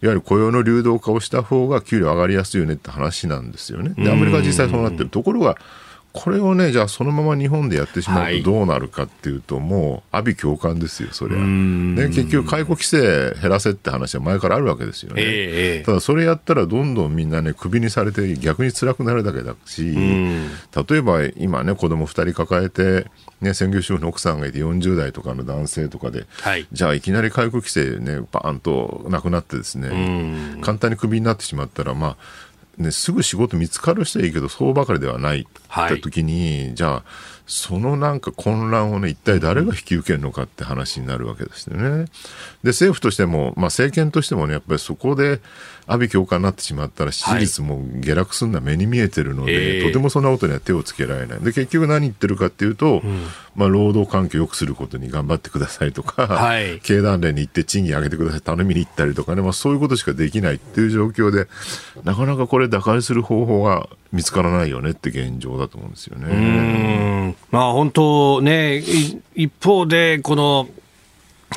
[0.05, 3.95] いわゆる雇用の流動化をした方が給料上がりやすいよねって話なんですよね。
[3.97, 5.09] で、アメリカは実際そうなってる。
[5.09, 5.57] ところが、
[6.15, 11.39] これをね、じゃあそのまま日本でやってしまうとどうなるかっていうと、はい、もう、阿鼻共感ですよ、そりゃ。
[11.39, 15.21] ね、結局、解雇規制減らせって話は前からあるわけですよね。
[15.25, 23.08] えー、ただ、それやったらどんどんみんなね、クビにされて逆に辛くなるだけだし、例えば今ね、子供2人抱えて、
[23.41, 32.17] ね、専業主婦の奥さんがいて40代とかの男性とかで、はい、じゃあいきなり解雇規制ね、バーンとなくなってですね、簡単にクビになってしまったら、まあ、
[32.77, 37.03] ね、すぐ仕事見つかる人はいいけど、そうばかりではないって時に、はい、じゃあ、
[37.47, 42.05] そのなんか混乱をね、一体誰が引き受けるのかって話になるわけですよね。
[42.63, 45.41] で、政府としても、まあ政権としてもね、やっぱりそこで
[45.86, 51.39] 阿炎教官になってしまったら支持率も下落するのは目に見えてるので、はい、とてもそんなことには手をつけられない。
[51.39, 61.47] で、結局何言ってるかっていうと、うん、まあ労働環境を良くすることに頑張ってくださいとか、はい、経団連に行って賃金上げてください、頼みに行ったりとかね、まあそういうことしかできないっていう状況で、
[62.03, 67.36] なかなかこれ打開する方法が見つからないよねって現状だと思うんですよね。
[67.51, 68.78] まあ本当ね、
[69.36, 70.69] 一方でこの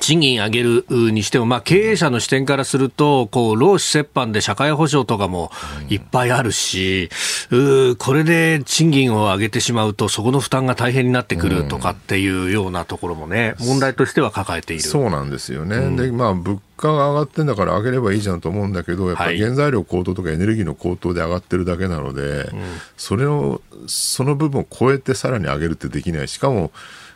[0.01, 5.51] 賃金上げるにしても、まあ、経営者の視点からすると、こう、労使折半で社会保障とかも
[5.89, 7.09] いっぱいあるし、
[7.51, 14.83] うこれで賃金を上げてしまうと、そこの負担が大変になってくるとかっていうようなところもね、問題としては抱えている。
[14.83, 15.77] そうなんですよね。
[15.77, 22.63] うん、で、まあ、物価が上がってんだから上げればいいじゃんと思うんだけど、やっぱり原材料高騰とかエネルギーの高騰で上がってるだけなので、うん、
[22.97, 26.29] それを、その部分を超えてさらに上げるってできない。
[26.29, 26.71] しかも、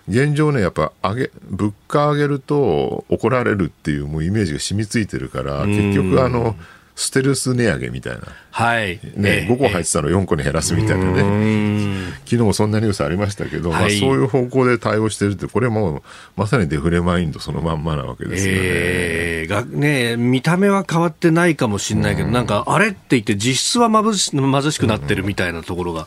[0.08, 6.56] 現状ね、やっぱ上げ、物価上げると怒られるっていうもうイメージが染みついてるから、結局あの、
[6.94, 8.20] ステルス値上げみたいな。
[8.50, 9.00] はい。
[9.16, 12.12] ね、5個入ってたの4個に減らすみたいなね。
[12.26, 16.02] 昨日もそんなニュースありましたけど、はい、まあそういう方向で対応してるって、これも
[16.36, 18.60] まさにデフレマインドそのまんまなわけですよね。
[18.62, 26.06] えー、がね、見た目は変わってないかもしれないけど、なんか、あれって言って実質は貧し貧しくなってるみたいなところが、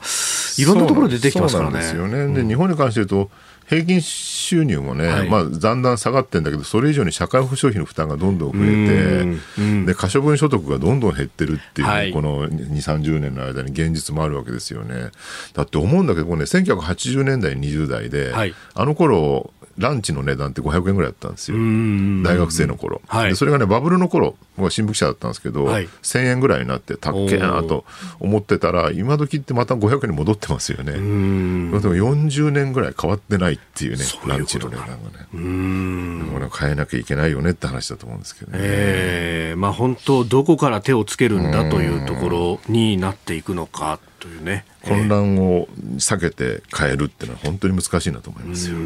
[0.58, 1.82] いろんなところで出てきますからね。
[1.82, 2.44] そうなんですよね。
[2.44, 3.32] で、日本に関して言うと、
[3.68, 15.10] 平均収入もね、はい、まあ、だんだん下がってるんだけど、それ以上に社会保障費の負担がどんどん増えて、で可処分所得がどんどん減ってるっていう、はい、この2、30年の間に現実もあるわけですよね。
[15.54, 21.58] だって思うんだけど、ね、1980年代、20代で、はい、あの頃ランチの値段って500円ぐらいだったんですよ。
[21.58, 27.86] 大学生の頃、はい、でそれがね、バブルの頃、僕は新聞記者だったんですけど、はい、1000円ぐらいになって、たっけえなと
[28.20, 30.94] 思ってたら、今時ってまた500円に戻ってますよね。
[30.94, 35.00] でも40年ぐらい変わってないっていうね、ううランチの値段がね。
[35.34, 36.50] うん。
[36.58, 38.58] 変えなきゃいけないよねって話だと思うんですけどね。
[38.62, 44.66] えー、まあ本当、どこから手をつけるんだというところになっていくのかというね。
[44.84, 48.78] 混乱を避けて変えるっていうのは本当に難しいなと思いますよ。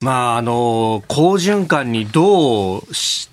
[0.00, 2.82] まあ、あの、好循環にどう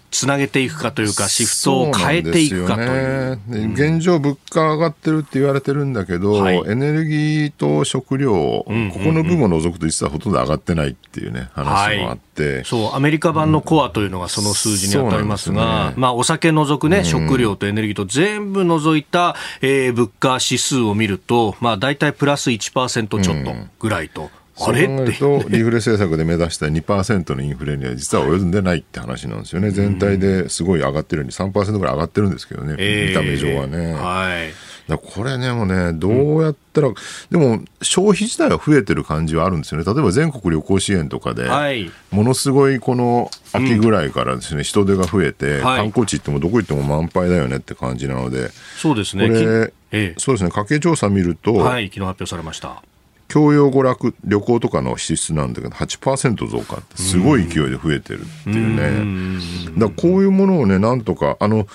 [0.09, 3.39] つなげていくかというか、シフトを変えていくかという。
[3.49, 24.31] うね、現状、物価上がってるって言われてるんだけど、はい、エネルギーと食料、ここの部分を除くと実はほとんど上がってないっていうね、話もあって、はい、そう、アメリカ版のコアというのがその数字に当たりますが、すね、まあ、お酒除くね、食料とエネルギーと全部除いた、えー、物価指数を見ると、まあ、大体プラス1%ちょっとぐらいと。
[24.57, 29.71] あれそう考えると、リフレ政策で目指した2%のインフレには実は及んでないって話なんですよね。
[29.71, 33.93] 全体ですごい上がってるように3%ぐらい上がってるんですけどね、見た目上はね。
[33.93, 34.53] はい。
[34.87, 36.95] だこれね、もうね、どうやったら、うん、
[37.31, 39.85] でも消費自体は増えてる感じはあるんですよね。
[39.85, 49.27] 例えば全国旅行支援とかで、はい、ものすごいこの秋ぐらいからですね、うん、人手が増えて、はい、観光地行ってもどこ行っても満杯だよねって感じなので、そうですね。
[49.27, 52.83] これ、ええ、そうですね、家計調査見ると、はい、昨日発表されました。
[53.27, 59.41] 教養娯楽旅行とかの支出なんだけど8%増加ってすごい勢いで増えてるっていうね。
[59.77, 61.67] だこういうものをねなんとかあの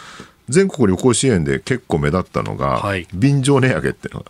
[0.50, 4.26] 全国旅行支援で結構目立ったのが、はい、便乗値上げっていうのが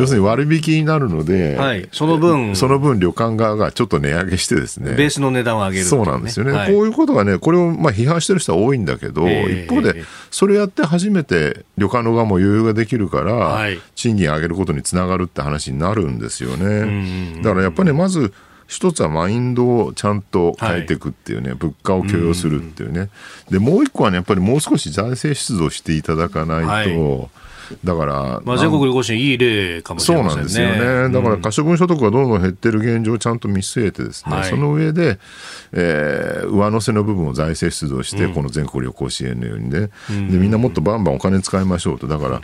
[0.00, 2.54] 要するに割引になるので、はい、その分。
[2.54, 4.94] その分旅館側がちょっと値上げしてですね。
[4.94, 17.40] ベースの値段を上げる、ね、そうなんですよね、はい、こういうことがねこれをまあ批判してる人は多いんだけど、えー、一方でそれやって初めて旅館の側も余裕ができるから、賃金上げることにつながるって話になるんですよね。
[17.42, 18.32] だからやっぱり、ね、まず
[18.72, 23.10] 一つはマインドをちゃんと変えていくっていうね、はい、物価を許容するっていうね、
[23.50, 27.30] でもう一個はね、やっぱりもう少し財政出動していただかないと、はい。
[27.84, 30.48] だから、まあ、全国旅行支援、いい例かもしれませんね。
[30.48, 31.14] そうなんですよね。
[31.14, 35.18] だから、可処分所得がどんどん減ってる現状をちゃんと見据えてですね、はい、その上で、
[35.72, 42.08] えー、上乗せの部分を財政出動して、うん、この全国旅行支援のようにね、うん、で、みんなもっとバンバンお金使いましょうと。
[42.08, 42.40] だから、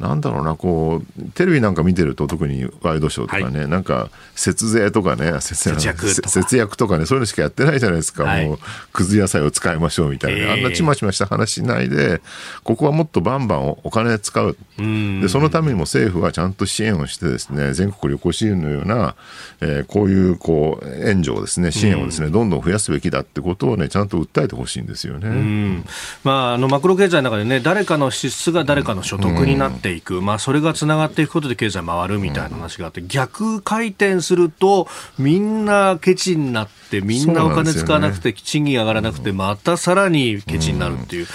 [0.00, 7.00] なんだろうな、こう、テレビなんか見てると、特にワイドショーとかね、はい、なんか、節税とかね節約節約とか。
[7.00, 8.58] ね、そういうのしかやってないじゃないですか、はい、もう、
[8.92, 12.20] くず野菜を使いましょうみたいな、えー、あんなちまちました話しないで、
[12.62, 14.56] ここはもっとバンバンお金使う。
[14.78, 19.14] で、そのためにも政府はちゃんと支援をしてですね、全国旅行支援のような、
[19.60, 25.82] えー、こういう、こう、援助をですね、支援をですね、どんどん増やすべきだってことをね、ちゃんと訴えてほしいんですよね。
[26.24, 41.26] まあ、あの、マクロ経済の中でね、誰かの支出が誰かの所得になっていく、まあ、それがつながっていくことで経済回るみたいな話があって、逆回転すると、みんなケチになって、みんなお金使わなくて、賃金上がらなくて、またさらにケチになるっていう。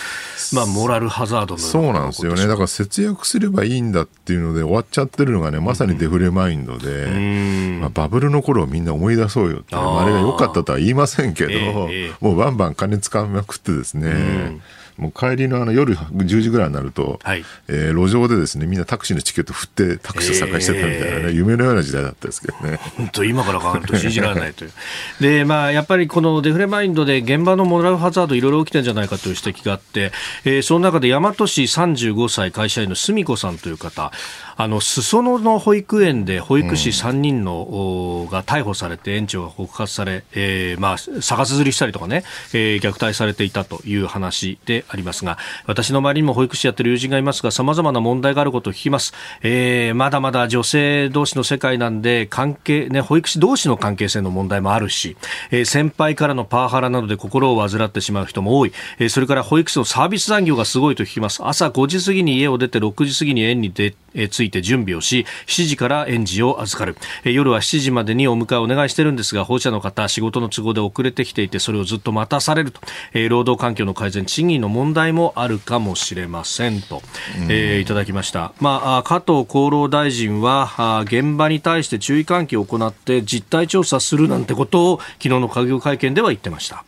[0.53, 2.45] まあ、モラルハザードのそうなんですよね。
[2.47, 14.59] だから節約すればいいんだっていうので終わっちゃってるのがね、まさにデフレマインドで、まあ、バブルの頃をみんな思い出そうよって、あれが良かったとは言いませんけど、えー、もうバンバン金使いまくってですね、
[14.97, 22.79] もう帰りのあの夜10時ぐらいになると、はい、えー、路上でですねみんなタクシーのチケット振ってタクシーを探してたみたいなね、えー、夢のような時代だったですけどね。
[22.97, 24.71] 本当今から考えると信じられないという。
[25.19, 30.11] でまあやっぱりこのデフレマインドで現場のモラルハザードいろいろ起きてるんじゃないかという指摘があって、
[30.45, 34.11] えー、その中で大和市35歳会社員の澄子さんという方
[34.57, 45.37] あの裾野の保育園で保育士3人の、うん、が逮捕されて園長が告発され、えー、まあ逆さずりしたりとかね、えー、虐待されていたという話でありますが
[45.67, 55.17] 私の周りにも保育士やってる友人がいますがさまざまな問題があることを聞きます、えー、まだまだ女性同士の世界なんで関係、ね、保育士同士の関係性の問題もあるし、
[55.51, 61.45] えー、先輩からのパワハラなどで心を患ってしまう人も多い、えー、それから保育士のサービス残業がすごいと聞きます。
[61.45, 63.95] 朝5時過ぎに家を出て6時過ぎに園に出え
[64.29, 72.81] ついて準備をし7時から園児を預かる、え夜は7時までにお迎えをお願いしてるんですが保護者の方仕事の都合で遅れてきていてそれをずっと待たされると、
[73.13, 77.01] え労働環境の改善賃金の問題もあるかもしれませんと、
[77.49, 86.85] えー、いただきました、まあ、加藤厚労大臣は現場に対して注意喚起を行って実態調査するなんてことを昨日の閣議会見では言ってました。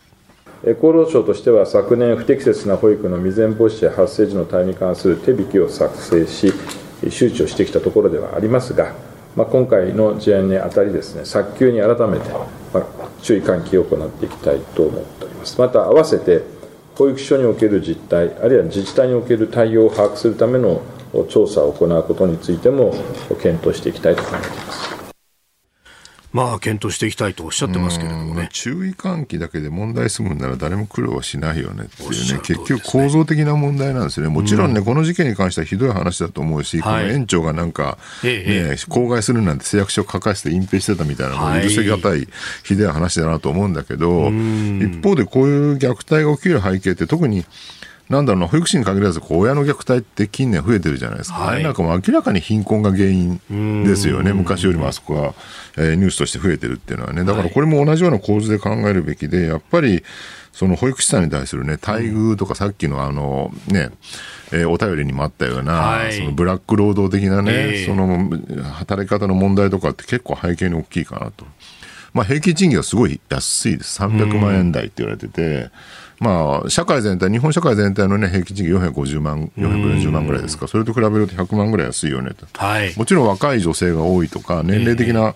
[0.63, 6.52] 厚労省としては昨年不適切な保育の未然防止や発生時の対応に関する手引きを作成し
[7.10, 8.94] 周知をしてきたところではありますが、
[9.36, 12.30] まあ、今回の事案にあたりですね早急に改めて、
[12.74, 12.84] まあ、
[13.22, 15.60] 注意喚起を行っていきたいと思っております。
[15.60, 16.42] また合わせて
[16.96, 20.82] 保育所における実態あるいは自治体における対応を把握するための
[21.30, 22.94] 調査を行うことについても
[23.42, 24.97] 検討していきたいと考えています。
[26.34, 28.50] まあ、検討していきたいとおっしゃってますけれどもね。
[28.52, 32.40] 注意喚起だけで問題済むなら誰も苦労はしないよねっていうね、ね。
[32.44, 34.28] 結局構造的な問題なんですね。
[34.28, 42.28] もちろんね、うん、この事件に関してはひどい話だと思うし、はい、この園長がなんか、ね、口外するなんて誓約書を書かせて隠蔽してたみたいな、はい、許せがたい
[42.63, 47.46] ひどい話だなと思うんだけど、一方でこういう虐待が起きる背景って特に
[48.10, 51.39] なんだろうな、保育士に限らず、親の虐待って近年増えてるじゃないですか。
[51.39, 53.39] はい、なんかも明らかに貧困が原因
[53.84, 54.32] ですよね。
[54.32, 55.34] 昔よりもあそこは、
[55.78, 57.26] えー、ニュースとして増えてるっていうのはね。
[57.26, 60.04] だからこれも同じような構図で考えるべきで、やっぱり、
[60.54, 63.91] その保育士さんに対するね、待遇とかさっきのあの、ね、
[64.52, 71.46] えー、お便りにもあったような、はい、そのブラック労働的なね、えー、その働き方の問題とかって結構背景に大きいかなと。
[72.13, 74.02] まあ平均賃金はすごい安いです。
[74.02, 75.70] 300万円台って言われてて、
[76.19, 85.36] まあ、社会全体、日本社会全体の、ね、平均賃金450万、440万ぐらいですか、それと比べると100万ぐらい安いよねと、はい、もちろん若い女性が多いとか、年齢的な、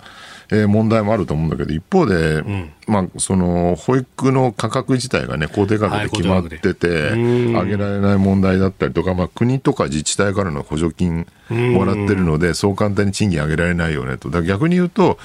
[0.50, 14.30] えー、問題もあると思うんだけど、一方で、うん、まあ、その保育の価格自体がね、公定価格で決まってて、上げられない問題だったりとか、まあ、国とか自治体からの補助金もらってるので、そう簡単に賃金上げられないよねと。
[14.30, 15.20] だ逆に言うと、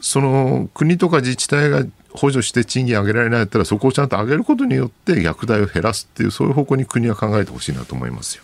[0.00, 8.42] その国とか自治体が補助して賃金上げられないったらそこをちゃんと上げることによって虐待を減らすっていうそういう方向に国は考えてほしいなと思いますよ。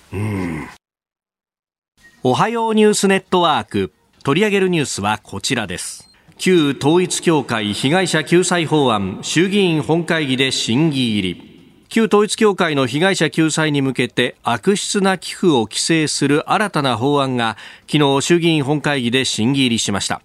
[2.23, 6.09] おはようニュースネットワーク取り上げるニュースはこちらです。
[6.39, 11.55] 旧統一教会被害者救済法案衆議院本会議で審議入り。
[11.89, 17.57] 旧統一教会の被害者救済に向けて悪質な寄付を規制する新たな法案が
[17.89, 20.21] 昨日衆議院本会議で審議入りしました。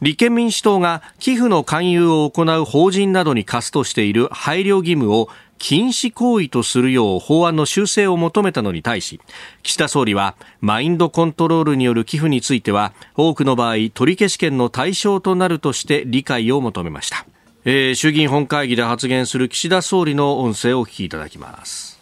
[0.00, 9.20] 立憲民主党が寄付の勧誘を行う法人などに課すとしている配慮義務を禁止行為とするよう法案の修正を求めたのに対し
[9.62, 17.26] 岸田総理はマインドコントロールによる寄付については多くの場合取消権の対象となるとして理解を求めました、
[17.66, 22.00] えー、衆議院本会議で発言する岸田総理の音声をお聞きいただきます、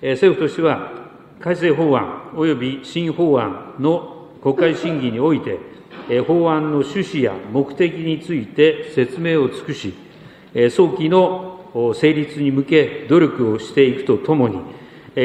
[0.00, 0.90] 政府としては
[1.40, 5.60] 改正法案及び新法案の国会審議において
[6.26, 9.94] 法案の趣旨や目的について説明を尽くし、
[10.70, 14.60] 早期の成立に向け努力をしていくとともに、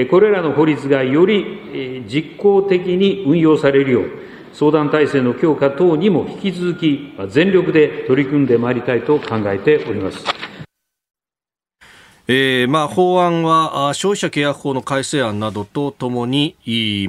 [0.08, 4.10] これらの法律がより実効的に運用されるよう、
[4.54, 10.47] 相談体制の強化等にも引き続き全力で取り組んでまいりたいと考えております。
[12.30, 16.58] えーまあ、法案は消費者契約法の改正案などとともに、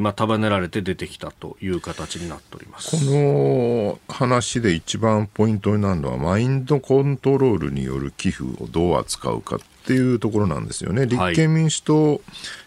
[0.00, 2.90] まあ、束ねられて出てきたという形になっております。
[2.90, 11.07] この話で一番ポイントになるのはマインドコントロールによる寄付をどう扱うかっていうところなんですよね。
[11.07, 12.20] 立憲民主党、はい、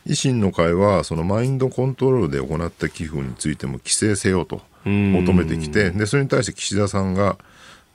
[0.07, 7.37] 維新の会はそのマインドコントロールで行った寄付についても規制せよと求めてきてでそれに対して岸田さんが、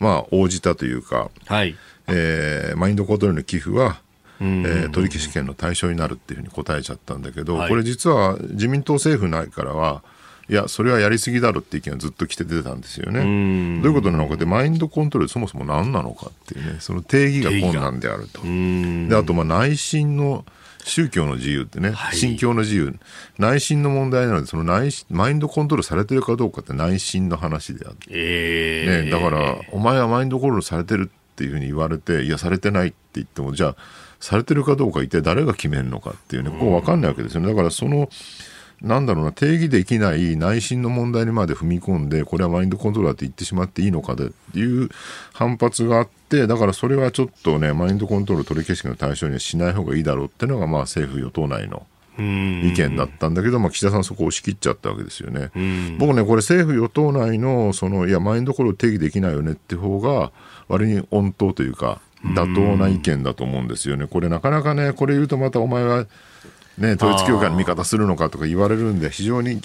[0.00, 1.76] まあ、応じたというか、はい。
[2.08, 4.00] えー、マインドコントロールの寄付は
[4.40, 10.02] えー、取り消し権の対象になるっていうふうに答えちゃったんだけど、はい、これ実は自民党政府内からは、
[10.48, 13.20] いや、それはやりすぎだろって意見がずっと来て出てたんですよね。
[13.82, 18.42] どういうことなのかって、マインドコントロールそもそも何なのかっていうね、その定義が困難であると。
[18.42, 20.44] で、あと、まあ内心の
[20.84, 22.96] 宗教の自由ってね、はい、信教の自由、
[23.38, 33.76] 内心の問題なので、その内マインドコントロールされてるかどうかって内心の話であって、えー、ね、だから、お前はマインドコントロールされてるっていうふうに言われて、いや、されてないって言っても、じゃあ、
[34.20, 37.48] されてるかどうか一体誰が決めるのかっていうね、ここ分かんないわけですよね。
[37.48, 38.08] だからその
[38.82, 44.90] なんだろうな、定義できない内心の問題にまで踏み込んで、これはマインドコントローラーって言ってしまっていいのかでっていう
[45.32, 51.86] 反発があって、だからそれはちょっとね、マインドコントロール取り消しの対象にはしない方がいいだろうっていうのが、まあ政府与党内の
[52.18, 55.50] 意見だったんだけど、まあ、岸田さんそこを押し切っちゃったわけですよね。
[55.98, 60.32] 僕ね、これ政府与党内の、その、いや、マインドコントロール定義できないよねって方が、
[60.68, 62.00] 割に温当というか、
[62.34, 64.06] 妥当な意見だと思うんですよね。
[64.06, 66.06] これなかなかね、これ言うとまたお前は、
[66.78, 69.60] ね、統一教会の味方するのかとか言われるんで、非常に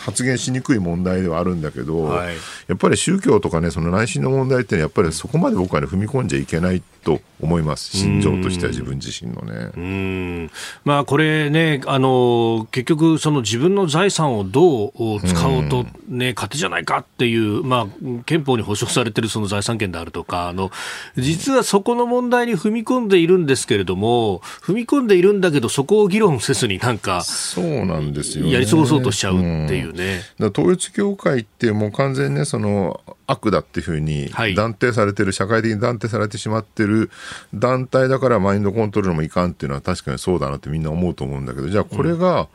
[0.00, 2.36] 発言しにくい問題ではあるんだけど、はい、
[2.68, 9.70] やっぱり宗教とかね、その内心の問題って、やっぱりそこまで僕は、ね、踏み込んじゃいけないと思います、心情としては自分自身のね。
[9.76, 10.50] うん。
[10.84, 14.92] まあ、これね、あの結局、その自分の財産をどう
[15.24, 20.70] 使おうと、ね、勝手じゃないかっていう、まあ、憲法に保障されているその財産権であるとかあの、
[21.16, 30.22] 実はそこの問題に踏み込んでいるんですけれども、踏み込んでいるんだけど、そこを議論せずに、なんか、そうなんですよ、ね、やり過ごそうとしちゃうっていうね。
[30.38, 37.10] うん、統一教会ってもう完全にね、その悪だっていうふうに断定されてる、はい、社会的に断定されてしまってる
[37.52, 42.48] 団体だからマインドコントロールもいかんっていうのは確かにそうだなってみんな思うと思うんだけど、じゃあこれが、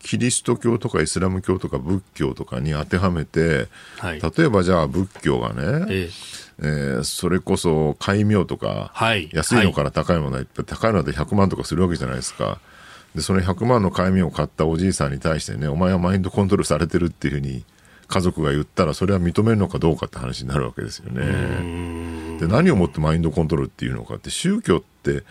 [0.00, 3.68] キリスト教とかイスラム教とか仏教とかに当てはめて、
[3.98, 12.58] はい、例えばじゃあ仏教がね、ええー、それこそ戒名とか、はい、安いのから高いものは高いので100万とかするわけじゃないですか。
[13.14, 17.64] でその100万の戒名を買ったおじいさんに対してねお前はマインドコントロールされてるっていうふうに
[18.08, 22.38] 家族が言ったらそれは認めるのかどうかって話になるわけですよね。
[22.38, 25.22] で何をもってマインドコントロールっていうのかって宗教って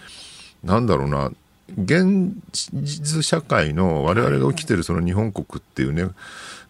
[0.63, 1.31] なんだろうな
[1.77, 2.33] 現
[2.73, 6.07] 実社会の我々が起きてるその日本国っていうね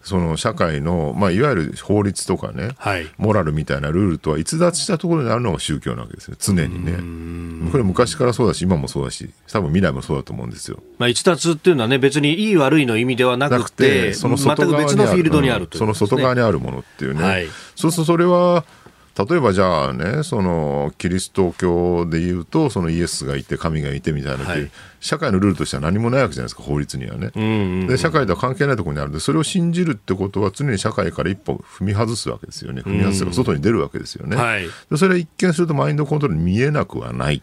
[0.04, 7.70] その社会の、まあ、いわゆる法律とかね、はい、モラルみたいなルールとは逸脱したところにあるのが宗教なわけですね、常にね。
[7.72, 10.82] これ昔からそうだし、今もそうだし、多分未来もそうだと思うんですよ。
[10.98, 17.22] まあ、逸脱っていうのはね、別にいい悪いの意味ではなくて、その全く別のフィールドにあると、ね、その外側にあるものっていうね。
[17.22, 18.64] はい、そうするとそれは、
[19.16, 27.30] 例えばじゃあね、そのキリスト教でいうと、そのイエスがいて、神がいてみたいな、はい、社会のルールとしては何もないわけじゃないですか、法律にはね。
[27.86, 34.36] で、社会とは関係ないところにあるんで、それを信じるってことは、常に社会から一歩踏み外すわけですよね、踏み外すが外に出るわけですよね。
[34.36, 37.42] はい、でそれは一見するとマインドコントロールに見えなくはない。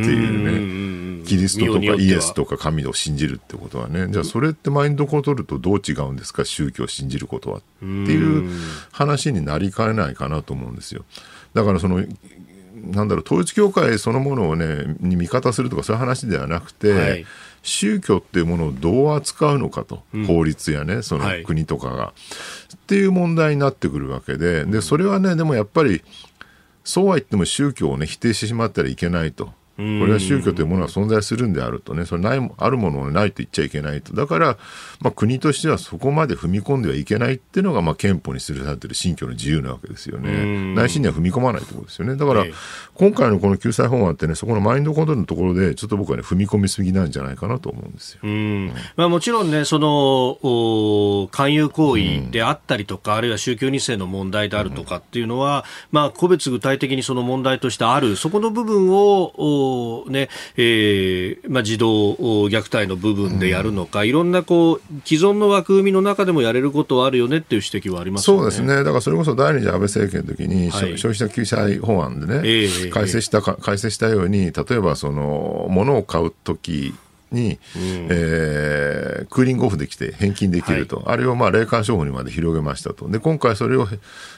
[0.00, 8.50] っていうね、キリストとかイエスとか神を信じるってことはね、じゃあそれってマインドコントロールとどう違うんですか、宗教を信じることはっていう
[8.90, 11.04] 話になりかねないかなと思うんですよ。
[11.54, 12.04] だからその
[12.74, 17.26] なんだろう統一教会そのものをねに味方するとかそういう話ではなくて、はい、
[17.62, 22.14] 宗教っていうものをどう扱うのかと、うん、法律やねその国とかが、は
[22.70, 26.02] い、っていう問題になってくるわけででそれはねでもやっぱり
[26.84, 29.52] そうは言っても宗教をね否定してしまったらいけないと。
[29.76, 34.58] これは宗教というものは存在するんであるとね、それないあるものをないと言っちゃいけないと、だから、
[35.00, 42.44] まあ、国としてはそこまで踏み込んではいけないっていうのが、まあ、憲法に記されている信教の自由なわけですよね、内心には踏み込まないところですよね、だから、
[42.94, 48.20] 今回のこの救済法案ってね、そこのマインドコントロールのところで、ちょっと僕はね、踏み込みすぎなんじゃないかなと思うんですよ。
[48.22, 48.72] うん。
[48.96, 59.32] まあ、もちろんね、その勧誘行為であったりとか、あるいは宗教2世の問題であるとかっていうのは、まあ、個別具体的にその問題としてある、そこの部分を、
[60.08, 76.94] ね、えーまあ、児童虐待の部分でやるのか、うん、いろんなこう既存の枠組みの中でもやれることはあるよねっていう指摘はあります、ね、そうですね、だからそれこそ第二次安倍政権の時に、はい、消費者救済法案でね、えー、改正した、改正したように、例えばその物を買うとき
[77.32, 83.86] に、うん、えー、クーリングオフできて返金できると、はい、あれをまあ霊感商法にまで広げましたと、で今回それを、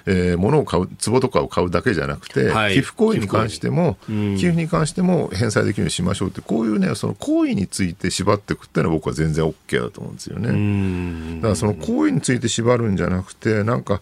[0.07, 11.41] えー、物を買う、壺とかを買うだけじゃなくて、はい、寄付行為に関しても、寄付に関しても返済できるようにしましょうって、こういうね、その行為について縛っていくっていうのは、僕は全然 OK だと思うんですよね。
[11.41, 14.01] だからその行為について縛るんじゃなくて、なんか、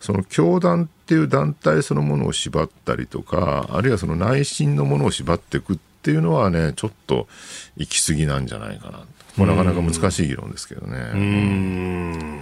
[0.00, 7.28] その教団っていう団体そのものを縛ったりとか、あるいはその内心のものを縛っていくっていうのはね、ちょっと
[7.76, 9.00] 行き過ぎなんじゃないかな。
[9.36, 12.40] これなかなか難しい議論ですけどね。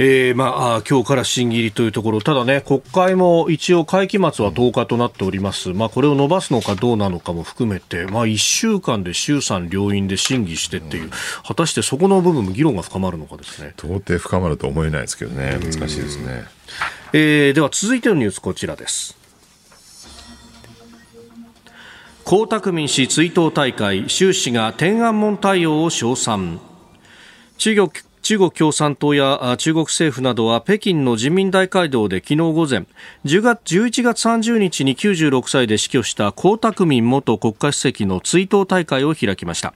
[0.00, 5.70] えー、まあ、今日から審議入りというところ、ただね、国会も一応会期末は10日となっております。
[5.70, 11.10] まあ、これを伸ばすのかどうなのかも含めて、まあ、1週間で衆参両院で審議してっていう、
[11.44, 13.74] 果たしてそこの部分も議論が深まるのかですね。
[13.76, 16.44] 到底深まると思えないですけどね、難しいですね。
[17.12, 19.17] えー、では続いてのニュース、こちらです。
[22.30, 26.60] 江沢民氏追悼大会、習氏が天安門対応を称賛。
[27.56, 32.84] 中国中国共産党や中国政府などは北京の人民大会堂で昨日午前
[33.24, 39.72] 10月11月30日に96歳で死去した江沢民元国家主席の追悼大会を開きました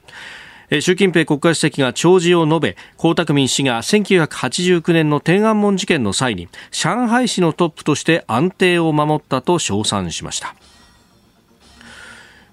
[0.79, 10.53] 習近平国家主席が弔辞を述べ江沢民氏が1989年の天安門事件の際に上海市のトップとして安定を守ったと称賛しました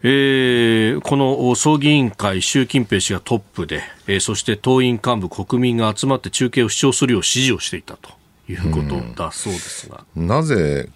[0.02, 8.10] えー、この葬儀委員会、習近平氏がトップで、えー、そして党員幹部、国民が集まって中継を主張するよう指示をしていたと
[8.48, 10.04] いうことだそうですが。
[10.16, 10.88] なぜ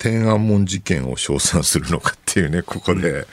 [0.00, 3.26] 天安門事件を称賛するのかっていうね、 ここで、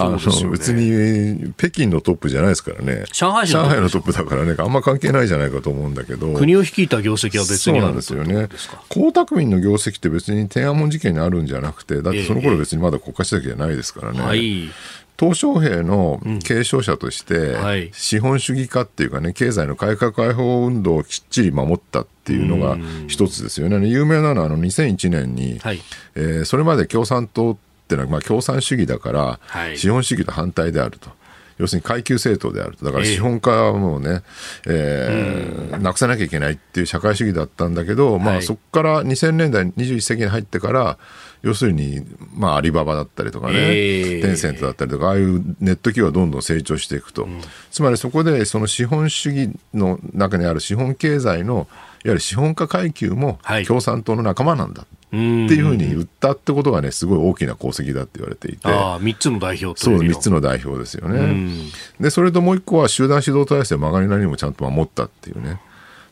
[0.00, 8.48] あの、別に北京のトップじゃないですからね、上海上海のトップだからね、あんま関係ないじゃないかと思うんだけど、国を率いた業績は別にあるんですよね、
[8.90, 14.20] 江沢民の業績って別に天安門事件にあるんじゃなくて、だってその頃別にまだ国家主席じゃないですからね。
[14.20, 14.70] はい
[15.18, 23.84] 鄧小平の継承者として、資本主義化っていうかね、経済の改革開放運動をきっちり守ったっていうのが一つですよね。
[23.88, 25.80] 有名なのはあの2001年に、はい、
[26.14, 27.56] えー、それまで共産党っ
[27.88, 29.40] ていうのはまあ共産主義だから、
[29.74, 31.10] 資本主義と反対であると。
[31.58, 32.84] 要するに階級政党であると。
[32.84, 34.22] だから資本家はもうね、
[34.66, 40.98] えー、えー、なくさなきゃいけないっていう社会主義だったんだけど、まあそこから2000年代21世紀に入ってから、
[41.42, 51.66] 要するに、まあ、アリババだったりとかね、えー、テンセントだったりとか、ああいうネット企業はどんどん成長していくと、うん、つまりそこでその資本主義の中にある資本経済のいわ
[52.04, 54.80] ゆる資本家階級も共産党の仲間なんだ。
[54.82, 58.68] はいっていうふうに言ったってことがね、すごい大きな功績だって言われていて。
[58.68, 61.70] ああ、3つの代表そう、3つの代表ですよね。
[61.98, 65.60] で、それともう一個は集団指導体制曲がりなりにもちゃんと守ったっていうね。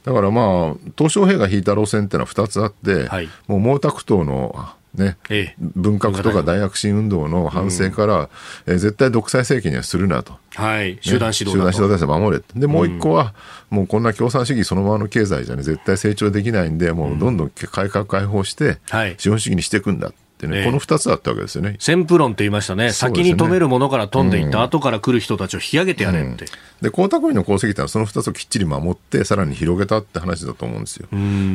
[0.05, 4.55] だからまあ、鄧小平が引いた路線っていうのは2つあって、はい、もう毛沢東の
[4.97, 8.29] ね、ええ、文革とか大躍進運動の反省から、うん、
[8.67, 10.35] えー、絶対独裁政権にはするなと。
[10.55, 10.99] はい。
[11.01, 12.43] 集団指導、集団指導体制守れ。
[12.55, 13.35] で、もう一個は、
[13.71, 18.79] うん、もうこんな共産主義そのままの経済じゃね、絶対成長できないんで、もうどんどん改革開放して、
[19.19, 20.13] 資本主義にしていくんだ。
[20.37, 21.77] ってね、この2つあったわけですよね。
[21.79, 22.93] 旋風論って言いましたね。
[22.93, 26.29] 先に止めるものから飛んでいった、うん、後から来る人たちを引き上げてやれって。
[26.29, 26.47] うん、で、
[26.83, 31.09] 江沢民の功績ってのはその2つをきっちり守って、さらに広げたって話だと思うんですよ。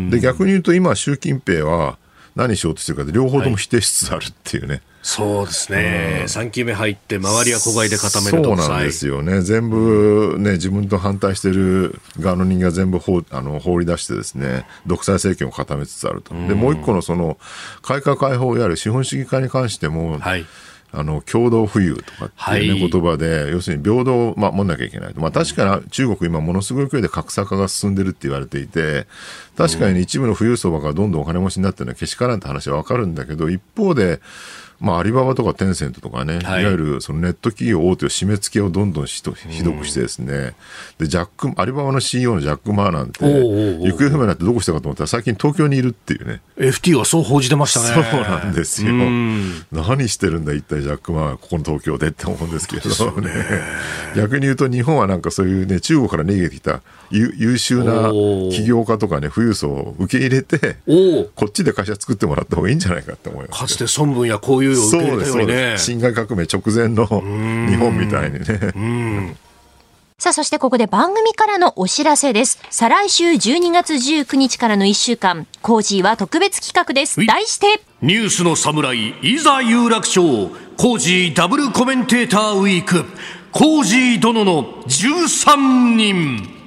[0.09, 1.97] で、逆に言うと今、習近平は、
[2.35, 4.73] 何しようとしてるかで両方とも否定しつつあるっていうね。
[4.73, 4.81] はい。
[5.03, 17.39] そうですね、うん、3期目入って、周りは子飼いで固めるそうなんですよね、全部ね、自分と反対してる側の人間が全部放あの放り出して、ですね独裁政権を固めつつあると、でもう一個のその
[17.81, 20.45] 改革開放、いわゆる資本主義化に関しても、はい
[20.93, 25.21] あの共同富裕とかっていうね、はい、言葉で、要するに平等を守んなきゃいけないと。
[25.21, 29.07] まあ確かに中国今ものすごい勢いで格差化が進んでるって言われていて、
[29.57, 34.19] 確かに一部の富裕層がどんどんお金持ちになってるのはけしからんって話はわかるんだけど、一方で、
[34.81, 40.55] まあ、アリババとかテンセントとかね、はい、いわゆるそのネット企業大手を締め付けをどんどんひどくしてですね、
[40.97, 46.41] で、ジャック、アリババの CEO のジャック・マーなんて、行方不明になってどこしたかと思ったら最近東京にいるっていうね。
[46.57, 48.07] FT はそう報じてましたね。
[48.11, 48.93] そうなんですよ。
[49.71, 52.89] 何してるんだ一体ジャック・マー、ここの東京でって思うんですけど
[53.21, 53.31] ね。
[54.15, 58.09] 逆に言うと日本はなんかそういうね、中国から逃げてきた優秀な
[58.51, 60.77] 起業家とかね、富裕層を受け入れて、
[61.35, 63.59] こっちで会社作ってもらった方がいいんじゃないかって思います。
[63.59, 65.75] かつて孫文やこういうを受け入れたようにね。
[65.77, 69.35] 辛亥革命直前の日本みたいにね。
[70.21, 72.61] さあ、そしてここで番組からのお知らせです。
[72.69, 77.25] 再来週12月19日からの1週間、コージーは特別企画です。
[77.25, 80.21] 題して、ニュースの侍、いざ有楽町、
[80.77, 83.03] コージーダブルコメンテーターウィーク、
[83.51, 86.60] コージー殿の13人。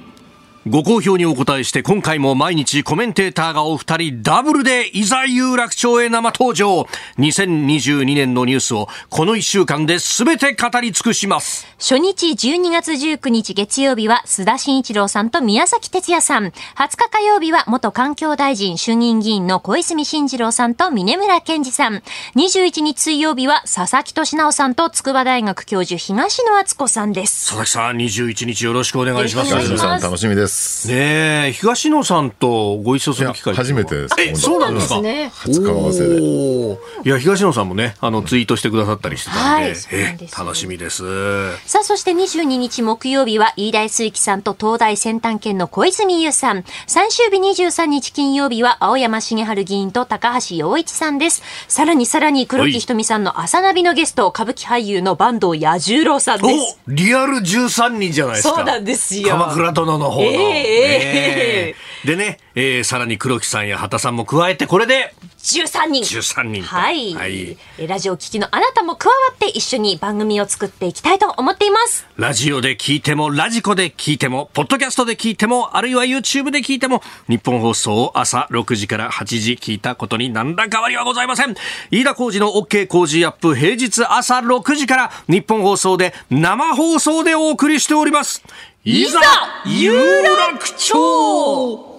[0.67, 6.87] ご好評にお答えして今回も毎日コメンテーターがお二人ダブルでいざ有楽町へ生登場。
[7.19, 11.67] 2022年のニュースをこの1週間で全て語り尽くします。
[11.77, 16.45] 初日12月19日月曜日は須田慎一郎さんと宮崎哲也さん。
[16.45, 16.51] 20
[16.97, 22.01] 日火曜日は元環境大臣衆議院議員の小泉進次郎さんと峰村健二さん。
[22.37, 27.49] 21日水曜日は佐々木俊直さんと筑波大学教授東野敦子さんです。
[27.49, 29.53] 佐々木さん21日よろしくお願いします。
[29.53, 30.87] 楽しみですです。
[30.87, 34.15] ね東野さんとご一緒する機会初めてです。
[34.19, 35.29] えそうなんですかね。
[35.33, 36.21] 初顔合わせで。
[36.21, 41.57] いや東野さんもねあのツイートしてくださったりしてたんで,、はいです楽しみです。
[41.67, 46.63] さあ、そして22日木曜日は、飯田水木さんと東大先端研の小泉優さん。
[46.87, 51.41] 最終日23日金曜日は、青山茂春議員と高橋洋一さんです。
[51.67, 56.79] さらにさらに黒木ひとみさんの朝ナビのゲスト、歌舞伎俳優の坂東彌十郎さんです。
[56.87, 58.55] おリアル13人じゃないですか。
[58.55, 59.29] そうなんですよ。
[59.29, 60.27] 鎌倉殿の方の。
[60.27, 61.73] えええ。
[61.73, 62.07] ええ。
[62.07, 65.13] でね、えーさらに黒木さんや畑さんも加えて、これで
[65.45, 66.03] 13人。
[66.03, 66.69] 13人と。
[66.69, 67.55] はい、はい。
[67.77, 72.07] えラジオを聴きのあなたも加わって一緒に番組を作っていきたいと思っています。
[72.17, 81.55] ラジオで聞いても、ラジコで聞いても、ポッドキャストで聞いても、あるいは YouTube で聞いても、日本放送を朝6時から8時聞いたことに何ら変わりはございません。
[81.91, 88.43] 飯田浩二の OK 工事アップ平日朝6時から日本放送で生放送でお送りしております。
[88.83, 89.19] いざ
[89.65, 89.93] 有
[90.23, 91.94] 楽町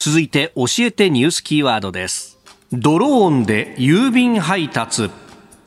[0.00, 2.38] 続いて教えてニュースキーワードです。
[2.72, 5.10] ドローンで郵便配達。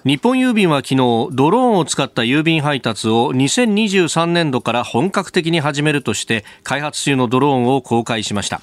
[0.06, 0.96] 日本郵便は昨日
[1.34, 8.62] ドローンを使った郵便配達を2023年度から本格的に始めるとして開発中のドローンを公開しました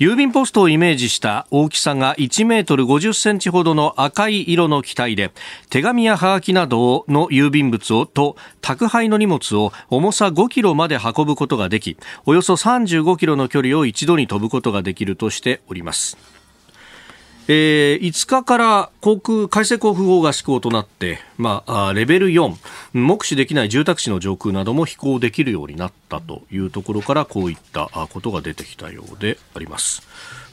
[0.00, 5.30] 郵便ポストをイメージした大きさが1メートル50センチほどの赤い色の機体で
[5.68, 16.39] 手紙やはがきなどの郵便物をと宅配の荷物を重さ5キロまで運ぶことができおよそ35キロの距離を一度に飛ぶことができるとしております。
[17.48, 22.54] えー5日から航空改正航空法が施行となって、まあ、レベル4
[22.92, 30.02] 目視できない住宅地の上空なども飛行できるようになったというところからこういったあことが出てきたようであります。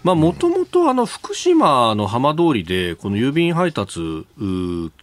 [0.04, 4.26] まあ、もともとあの福島の浜通りでこの郵便配達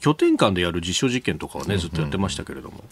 [0.01, 2.85] 拠点間でやる実証実験とかはねずっとやってましたけれども、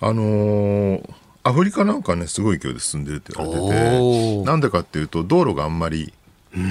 [0.00, 1.14] あのー
[1.44, 4.44] アフリカなんかねすごい勢いで進んでるって言われておてー。
[4.44, 6.12] なんでかっていうと道路があんまり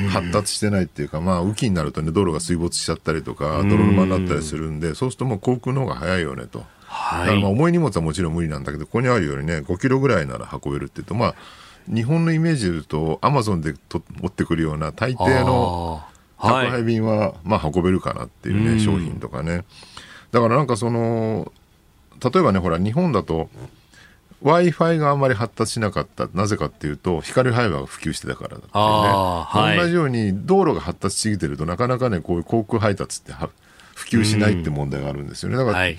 [0.10, 6.60] 発達してないっていうか、まあ雨季になるとね道路が水没しちゃったりとか泥沼になったりするんでそうするともう航空の方が早いよねと。
[6.60, 11.36] だからまあ重い荷物はもちろん無理なんだけどここにあるようにね5キロぐらいなら運べるっていうとまあ
[11.88, 16.04] 日本のイメージで言うとアマゾンでと持ってくるような大抵の
[16.40, 19.64] 宅配便はまあ運べるかなっていうね、商品とかね。
[20.32, 21.52] だからなんかその
[22.24, 23.50] 例えばねほら日本だと
[24.42, 26.28] w i f i があんまり発達しなかった。
[26.34, 29.78] なぜかっていうと光ファイバーが普及してたからだっていうね、はい。
[29.78, 33.50] 同じように道路が発達しすぎてるとなかなかねこういう航空配達っては
[33.94, 35.58] 普及しないって問題があるんですよね。
[35.58, 35.98] だから、はい。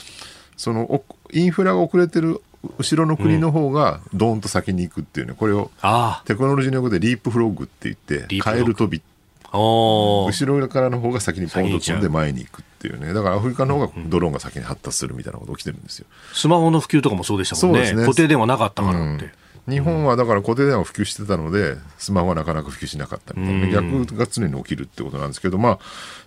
[0.57, 2.43] そのおインフラが遅れてる
[2.78, 5.34] 後ろの国の方がドーンと先に行くっていうね。
[5.34, 9.11] これをあテクノロジーの用語でリープフロッグって言ってカエル飛びーおー
[9.59, 13.12] 後ろからの方が先にポンと飛んで前に行くっていうね。
[13.12, 16.07] だからアフリカの方がドローンが先に発達するみたいなこと起きてるんですよ。
[16.32, 17.92] スマホの普及とかもそうでしたもんね。
[17.92, 18.03] ね。
[18.05, 19.30] 固定電話なかったからって、
[19.68, 25.78] 日本はだから固定電話普及してたのでスマホはなかなか普及しなかったみたいな、逆が常に起きるってことなんですけどまあ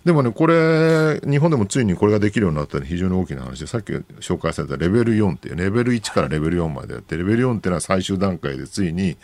[0.06, 9.16] でもねこれ日本でもついにこれができるようになったのは非常に大きな話でさっき紹介されたレベル4っていうレベル1からレベル4までやってレベル4っていうのは最終段階でついに、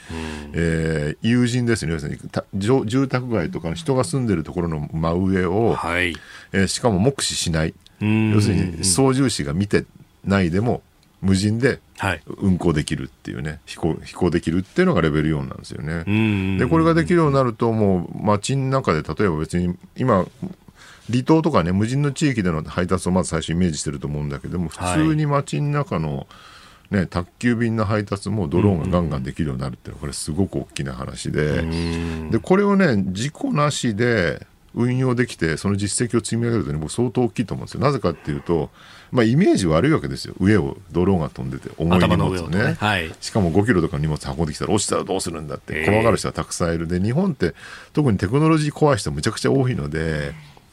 [0.52, 2.28] えー友人ですね要するに。
[2.30, 6.14] た住住宅街とかの人が住んでるところの真上を、はい。
[6.52, 7.74] えーしかも目視しない。
[8.04, 8.32] ん。
[8.32, 9.84] 要するに操縦士が見て
[10.24, 10.82] ないでも
[11.20, 11.80] 無人ではい
[12.38, 13.60] 運行できるっていうね。
[13.66, 16.04] 飛行飛行できるっていうのがレベル4なんですよね。
[16.04, 20.26] んでこれができるようになるともう街の中で例えば別に今
[21.10, 26.26] 離島とかね無人の地域での配達をまず最初イメージしてると思うんだけども普通に街の中の、
[26.90, 31.62] ね、宅急便の配達もドローンがガンガンできるようになるっていうのはこれすごく大きな話で。
[32.30, 37.80] でこれをね事故なしで運用できてその実績を積み上げるとね僕相当大きいと思うんですよ。
[37.80, 38.70] なぜかっていうと、
[39.12, 40.34] まあ、イメージ悪いわけですよ。
[40.40, 42.64] 上をドローンが飛んでて重い荷物ね。
[42.64, 42.76] ね。
[42.80, 43.14] はい。
[43.20, 45.80] しかも5キロとかの荷物運んできたら落ちたらどうするんだって。
[45.80, 47.54] ええ怖がる人はたくさんいるで日本って
[47.92, 50.32] 特にテクノロジー怖い人むちゃくちゃ多いので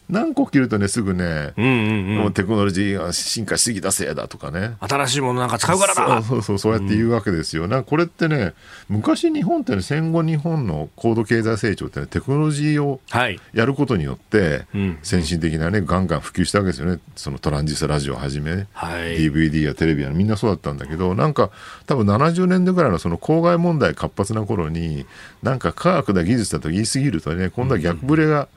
[0.10, 2.18] 何個切るとねすぐね、うんうんうん。
[2.18, 4.76] もうテクノロジーが進化しすぎたせいだとかね。
[4.80, 8.53] 新しいものなんか使うからだそうそうそうそうやって言うわけですよ、なんかこれってね
[8.88, 13.39] 昔日本ってね戦後日本の高度経済成長ってねテクノロジーをはい。
[13.53, 14.97] やることによってん。
[15.03, 16.99] 先進的なねガンガン普及したわけですよね。
[17.16, 19.18] そのトランジスタラジオをはじめ、はい。
[19.18, 21.51] DVD やテレビやみんなそうだったんだけどなんか
[21.86, 25.05] 多分70年代ぐらいのその公害問題活発な頃に
[25.43, 28.47] なんか科学だ技術だと言い過ぎるとね今度は逆ブレが、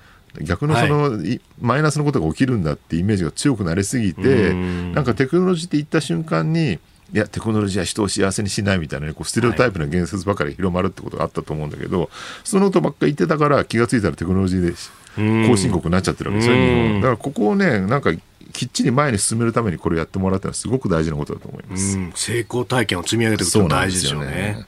[0.41, 1.41] 逆のその、い。
[1.61, 6.79] マイナスのことが起きるんだってイメージが強くなりすぎてなんかテクノロジーって言った瞬間に
[7.13, 12.09] いやテクノロジーは人を幸せにしないみたいな、ね、こうステレオタイプな言説ばかり広まるってことがあったと思うんだけど、
[12.43, 18.13] そのことばっかり言ってたから気がついたらテクノロジーで後進国になっちゃってるわけですよ、日本だからここをねなんか
[18.53, 21.99] きっちり前に進めるためにこれやってもらったのはすごく大事なことだと思います。
[21.99, 22.13] うん。
[22.15, 24.67] 成功体験を積み上げていくことが大事ですよね。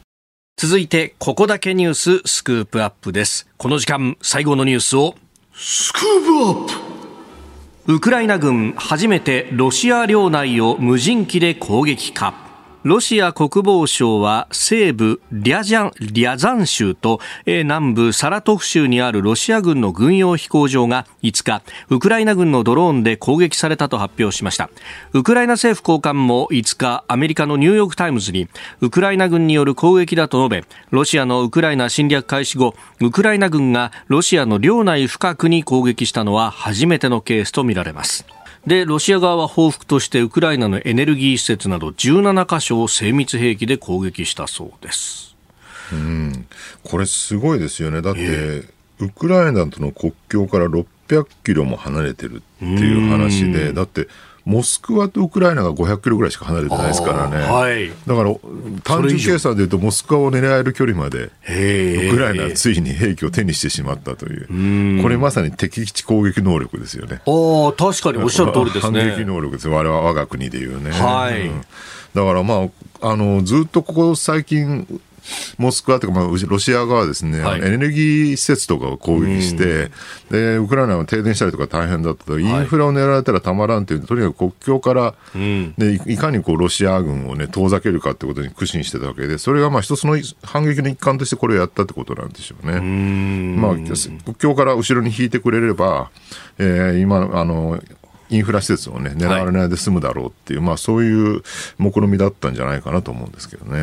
[0.56, 3.48] 続いて、ここだけニューススクープアップです。
[3.56, 5.16] この時間、最後のニュースを、
[5.56, 12.43] スクープアップウクライナ軍、初めてロシア領内を無人機で攻撃か。
[12.84, 24.68] ロシア国防省は西部リャジャンリャザン州と南部サラトフ州にあるロシア軍の軍用飛行場が5日、ウクライナ軍のドローンで攻撃されたと発表しました。
[25.14, 28.48] ウクライナ政府高官も5日、アメリカのニューヨークタイムズに、
[28.82, 38.26] ウクライナ軍による攻撃だと述べ、ロシアのウクライナ侵略開始後、ウクライナ軍がロシアの領内深くに攻撃したのは初めてのケースとみられます。
[38.66, 45.36] でロシア側は報復としてウクライナのエネルギー施設など17カ所を精密兵器で攻撃したそうです。
[45.92, 46.46] うん。
[46.82, 48.00] これすごいですよね。
[48.00, 54.08] だって、えー、ウクライナとの国境から600キロも離れてるっていう話でだって
[54.44, 58.34] モスクワとウクライナが500キロぐらいしか離れてないですからね、はい、だから
[58.82, 61.30] 単純計算でいうとモスクワを狙える距離までウ
[62.10, 65.02] クライナはついに兵器を手にしてしまったという。
[65.02, 67.22] これまさに敵基地攻撃能力ですよね。
[67.26, 69.00] あ確かにおっしゃる通りですね。
[69.00, 71.60] 反撃能力です我々我が国でいうね、はい、うん、
[72.14, 72.68] だからま
[73.00, 75.00] ああのずっとここ最近
[75.58, 79.90] モスクワというか、まあ、ロシア側はですね、はい、エネルギー施設とかを攻撃して、
[80.30, 92.80] でウクライナは停電したりとか大変だったと、インフラを狙われたらたまらんという、とにかく国境から、でいかにこうロシア軍を、ね、遠ざけるかということに苦心してたわけで、それがまあ一つの反撃の一環としてこれをやったってことなんでしょうね。
[93.56, 96.10] まあ、国境から後ろに引いてくれれば、
[96.58, 97.80] えー、今あの
[98.30, 101.42] インフラ施設をね、狙われないで済むだろうっていう、はい、まあそういう
[101.78, 103.80] 目論みだったんじゃないかなと思うんですけどね。
[103.80, 103.82] う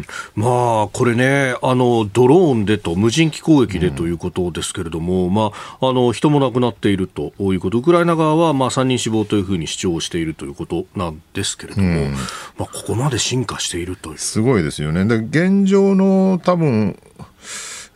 [0.00, 0.04] ん
[0.34, 12.18] まあこれね、あの、ドローンでと、無人機攻撃でということですけれども、うん、まあ、あの、人も亡くなっているということ、ウクライナ側はまあ3人死亡というふうに主張しているということなんですけれども、うん、ま
[12.60, 14.18] あここまで進化しているという。
[14.18, 15.04] すごいですよね。
[15.04, 16.98] で、現状の多分、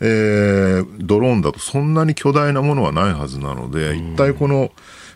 [0.00, 4.70] えー、ドローンだとそんなに巨大なものはないはずなので、一体この、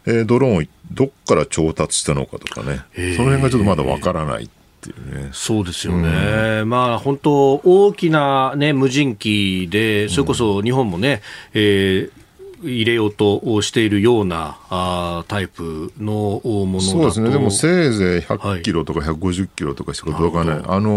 [0.07, 2.81] えー、ドローンをどっから調達したのかとかね、
[3.17, 4.49] その辺がちょっとまだわからない。
[4.85, 11.23] ね、そうですよね、うん、まあ本当、大きな、ね、無人機で、それこそ日本もね、
[11.55, 12.22] うん、えー
[12.63, 20.91] 入れようとしているようなあタイプのものそうですね、でもせいぜい100キロとか150キロとかしか届かない、はい、あの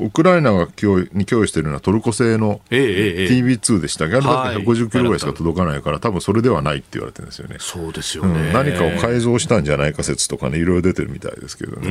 [0.00, 7.56] ー、ウクライナが供に供与しているのはトルコ製の TB2 でしたが、えええ、あれだって150キロぐらいしか届かないから、多分それではないって言われてるんですよね。
[7.58, 11.88] そうですよね、うん、何かを改造したんじゃないか説とかね、いろいろ出てるみたいですけどね。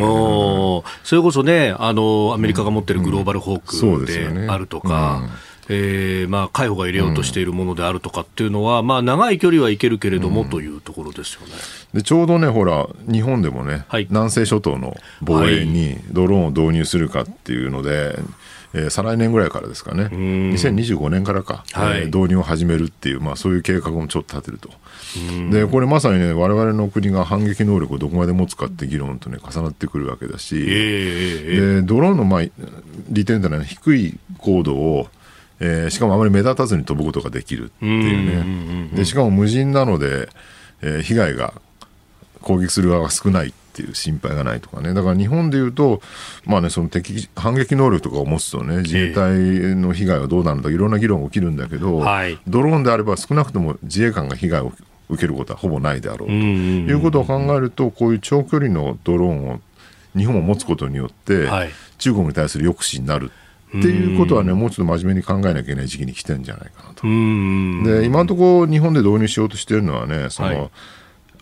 [1.04, 5.22] それこそね、あのアメリカが持ってるグローバルホークであるとか。
[5.24, 11.54] うんえーまあ、海保が入れようとしているものであるとかっていうのは、うん、まあ、長い距離はいけるけれども、というところですよね。
[11.94, 18.20] でちょうどね、ほら、日本でもね、はい、南西諸島の防衛にドローンを導入するかっていうので、
[18.74, 24.70] えー、再来年ぐらいからですかね、2025年からか、はい、えー、導入を始めるっていう、まあ、そういう計画もちょっと立てると。
[25.52, 32.42] でこれまさにね、われわれの国が反撃能力をどこまで持つかって議論とね、重なってくるわけだし、えー、でドローンの、まあ、
[33.10, 35.08] 利点というのは、低い高度を、
[35.64, 40.28] えー、しかもあまり目立たずに飛ぶことができるっていうね、でしかも無人なので、
[40.82, 41.54] えー、被害が
[42.42, 46.02] 攻撃する側が少ないっていう心配がないとかね、だから日本でいうと、
[46.46, 54.74] まあね、その敵反撃能力とかを持つとね、自衛隊の被害はどうなるんだ、いろんな議論が起きるんだけど、はい、ドローンであれば少なくとも自衛官が被害を
[55.10, 56.34] 受けることはほぼないであろうと。
[56.34, 59.60] いうことを考えると、こういう長距離のドローンを
[60.18, 63.32] 日本も持つことによって、はい、中国に対する抑止になる
[63.78, 67.04] っていうことはね、もうちょっと真面目に考えなきゃいけない時期に来てるんじゃないかなと。
[67.04, 70.70] で、今のところ日本で導入しようとしてるのはね、その、はい、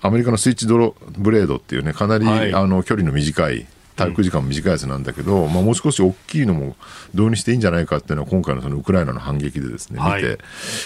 [0.02, 3.66] アメリカのスイッチドロブレードっていうね、かなり、はい、あの距離の短い
[4.06, 6.76] 滞空時間も短いやつなんだけど、まあ、もう少し大きいのも
[7.14, 10.39] 導入していいんじゃないかっていうのは今回のそのウクライナの反撃でですね、見て、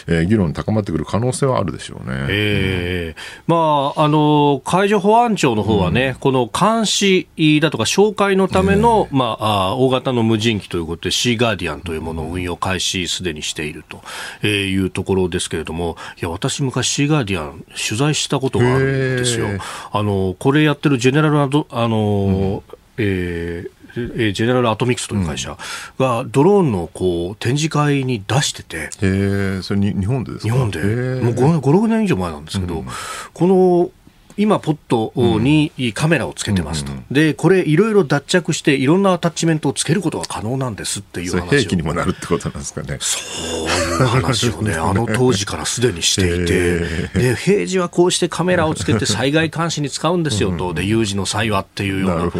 [0.07, 2.25] えー、議論高まってくる可能性はあるでしょうね。
[2.29, 7.27] えー、まあ、あの海上保安庁の方はね、うん、この監視
[7.61, 13.83] だとか紹介のための、えー、まあ、大型の無人機ということでシーガーディアンというものを運用開始すでにしている
[14.41, 19.47] というところですけれども、いや私昔シーガーディアン取材したことがあるんですよ。
[19.91, 25.57] あのこれやってるジェネラルあの、うんえー、ジェネラルアトミクスという会社
[25.99, 30.53] がドローンのこう展示会に出してて、へそれに日本でですか？
[30.53, 32.85] 日本で、もう5、5、6年以上前なんですけど、うん、
[33.33, 33.91] この
[34.37, 42.97] 今、ポットにカメラをつけてますと、うんうん、でこれ、いろいろ脱着して、いろんなアタッチメントをつけることが可能なんですっていう話兵器にもなるってことなんですかね。
[42.99, 43.19] そ
[43.65, 46.79] ういう話をね、 あの当時からすでにしていて、
[47.13, 52.31] で平時はこうしてカメラをつけて災害監視に使うんですよと、で有事の際はっていうような、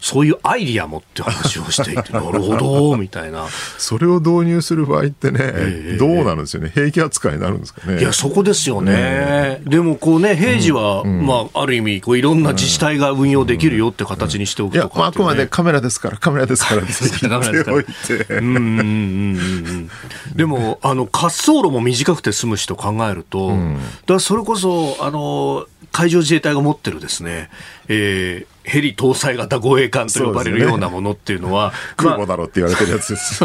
[0.00, 3.46] そういうアイディアもって話をしていて、なるほどみたいな。
[3.78, 8.00] それを導入する場合ってね、どうなるんですよね、兵器扱いになるんですかね？
[8.00, 9.60] いや、そこですよね。
[9.64, 16.82] でもこうね、平時は、まあ、ある意味こう、いろんな自治体が運用できるよって形にしておくとか、ね、あくまでカメラですから、カメラですから。
[20.34, 23.52] でも、あの、滑走路も短くて済むしと考えると、
[24.06, 27.50] だそれこそ、あの、海上自衛隊が持ってるですね、
[27.88, 33.44] えー、ヘリ搭載型護衛艦と呼ばれるようなものっていうのは、 空母だろって言われてるやつです。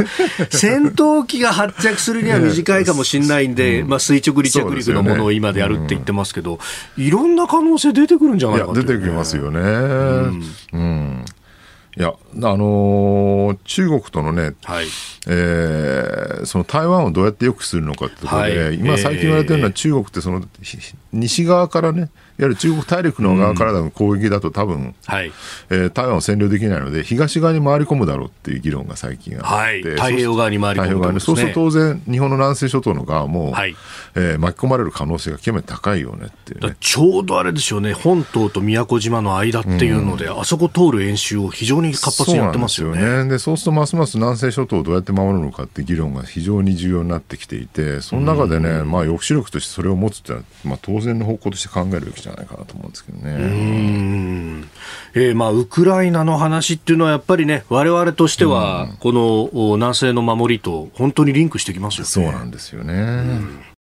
[0.52, 6.60] 戦闘機が発着するには 短いかもしれないんで、まあ垂直離着陸のものを今でやるって言ってますけど、
[6.98, 9.60] いろんな可能性出てくるんじゃないか出てきますよね。
[10.74, 11.26] うん
[11.98, 14.86] いや、あのー、中国とのね、はい、
[15.28, 20.42] えー、その台湾をどうやってよくするのかってところで、はい、今最近言われてるのは中国ってその、
[21.14, 25.32] 西側からね、いわゆる中国大陸の側からの攻撃だと多分、はい、
[25.70, 33.76] えー、台湾を占領できないので、東側に回り込むだろうっていう議論が最近あって、はい、太平洋側に回り込む、ね、そうすると当然、日本の南西諸島の側も、はい。
[34.16, 43.02] えー、巻き込まれる可能性が極めて高いよねっていう、ね、ちょうどあれですよね、本島と宮古島の間っていうので、うん、あそこ通る演習を非常に活発にやってますよね。
[43.02, 53.32] そうねでそうするとますます南西諸島をどうやって守るのかって議論が非常に重要になってきていて、その中でね、まあ、抑止力としてそれを持つってのは、まあ、当然の方向として考えるべきじゃないかなと思うんですけどね。
[53.32, 54.70] うん
[55.14, 62.06] えー、まあウクライナの話っていうのはやっぱりね我々としてはこの南西の守りと本当にリンクしてきますよね。
[62.08, 63.76] そうなんですよね。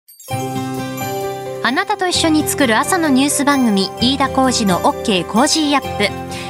[1.63, 6.50] あなたと一緒に作る朝のニュース番組飯田浩司の OK コージーアップ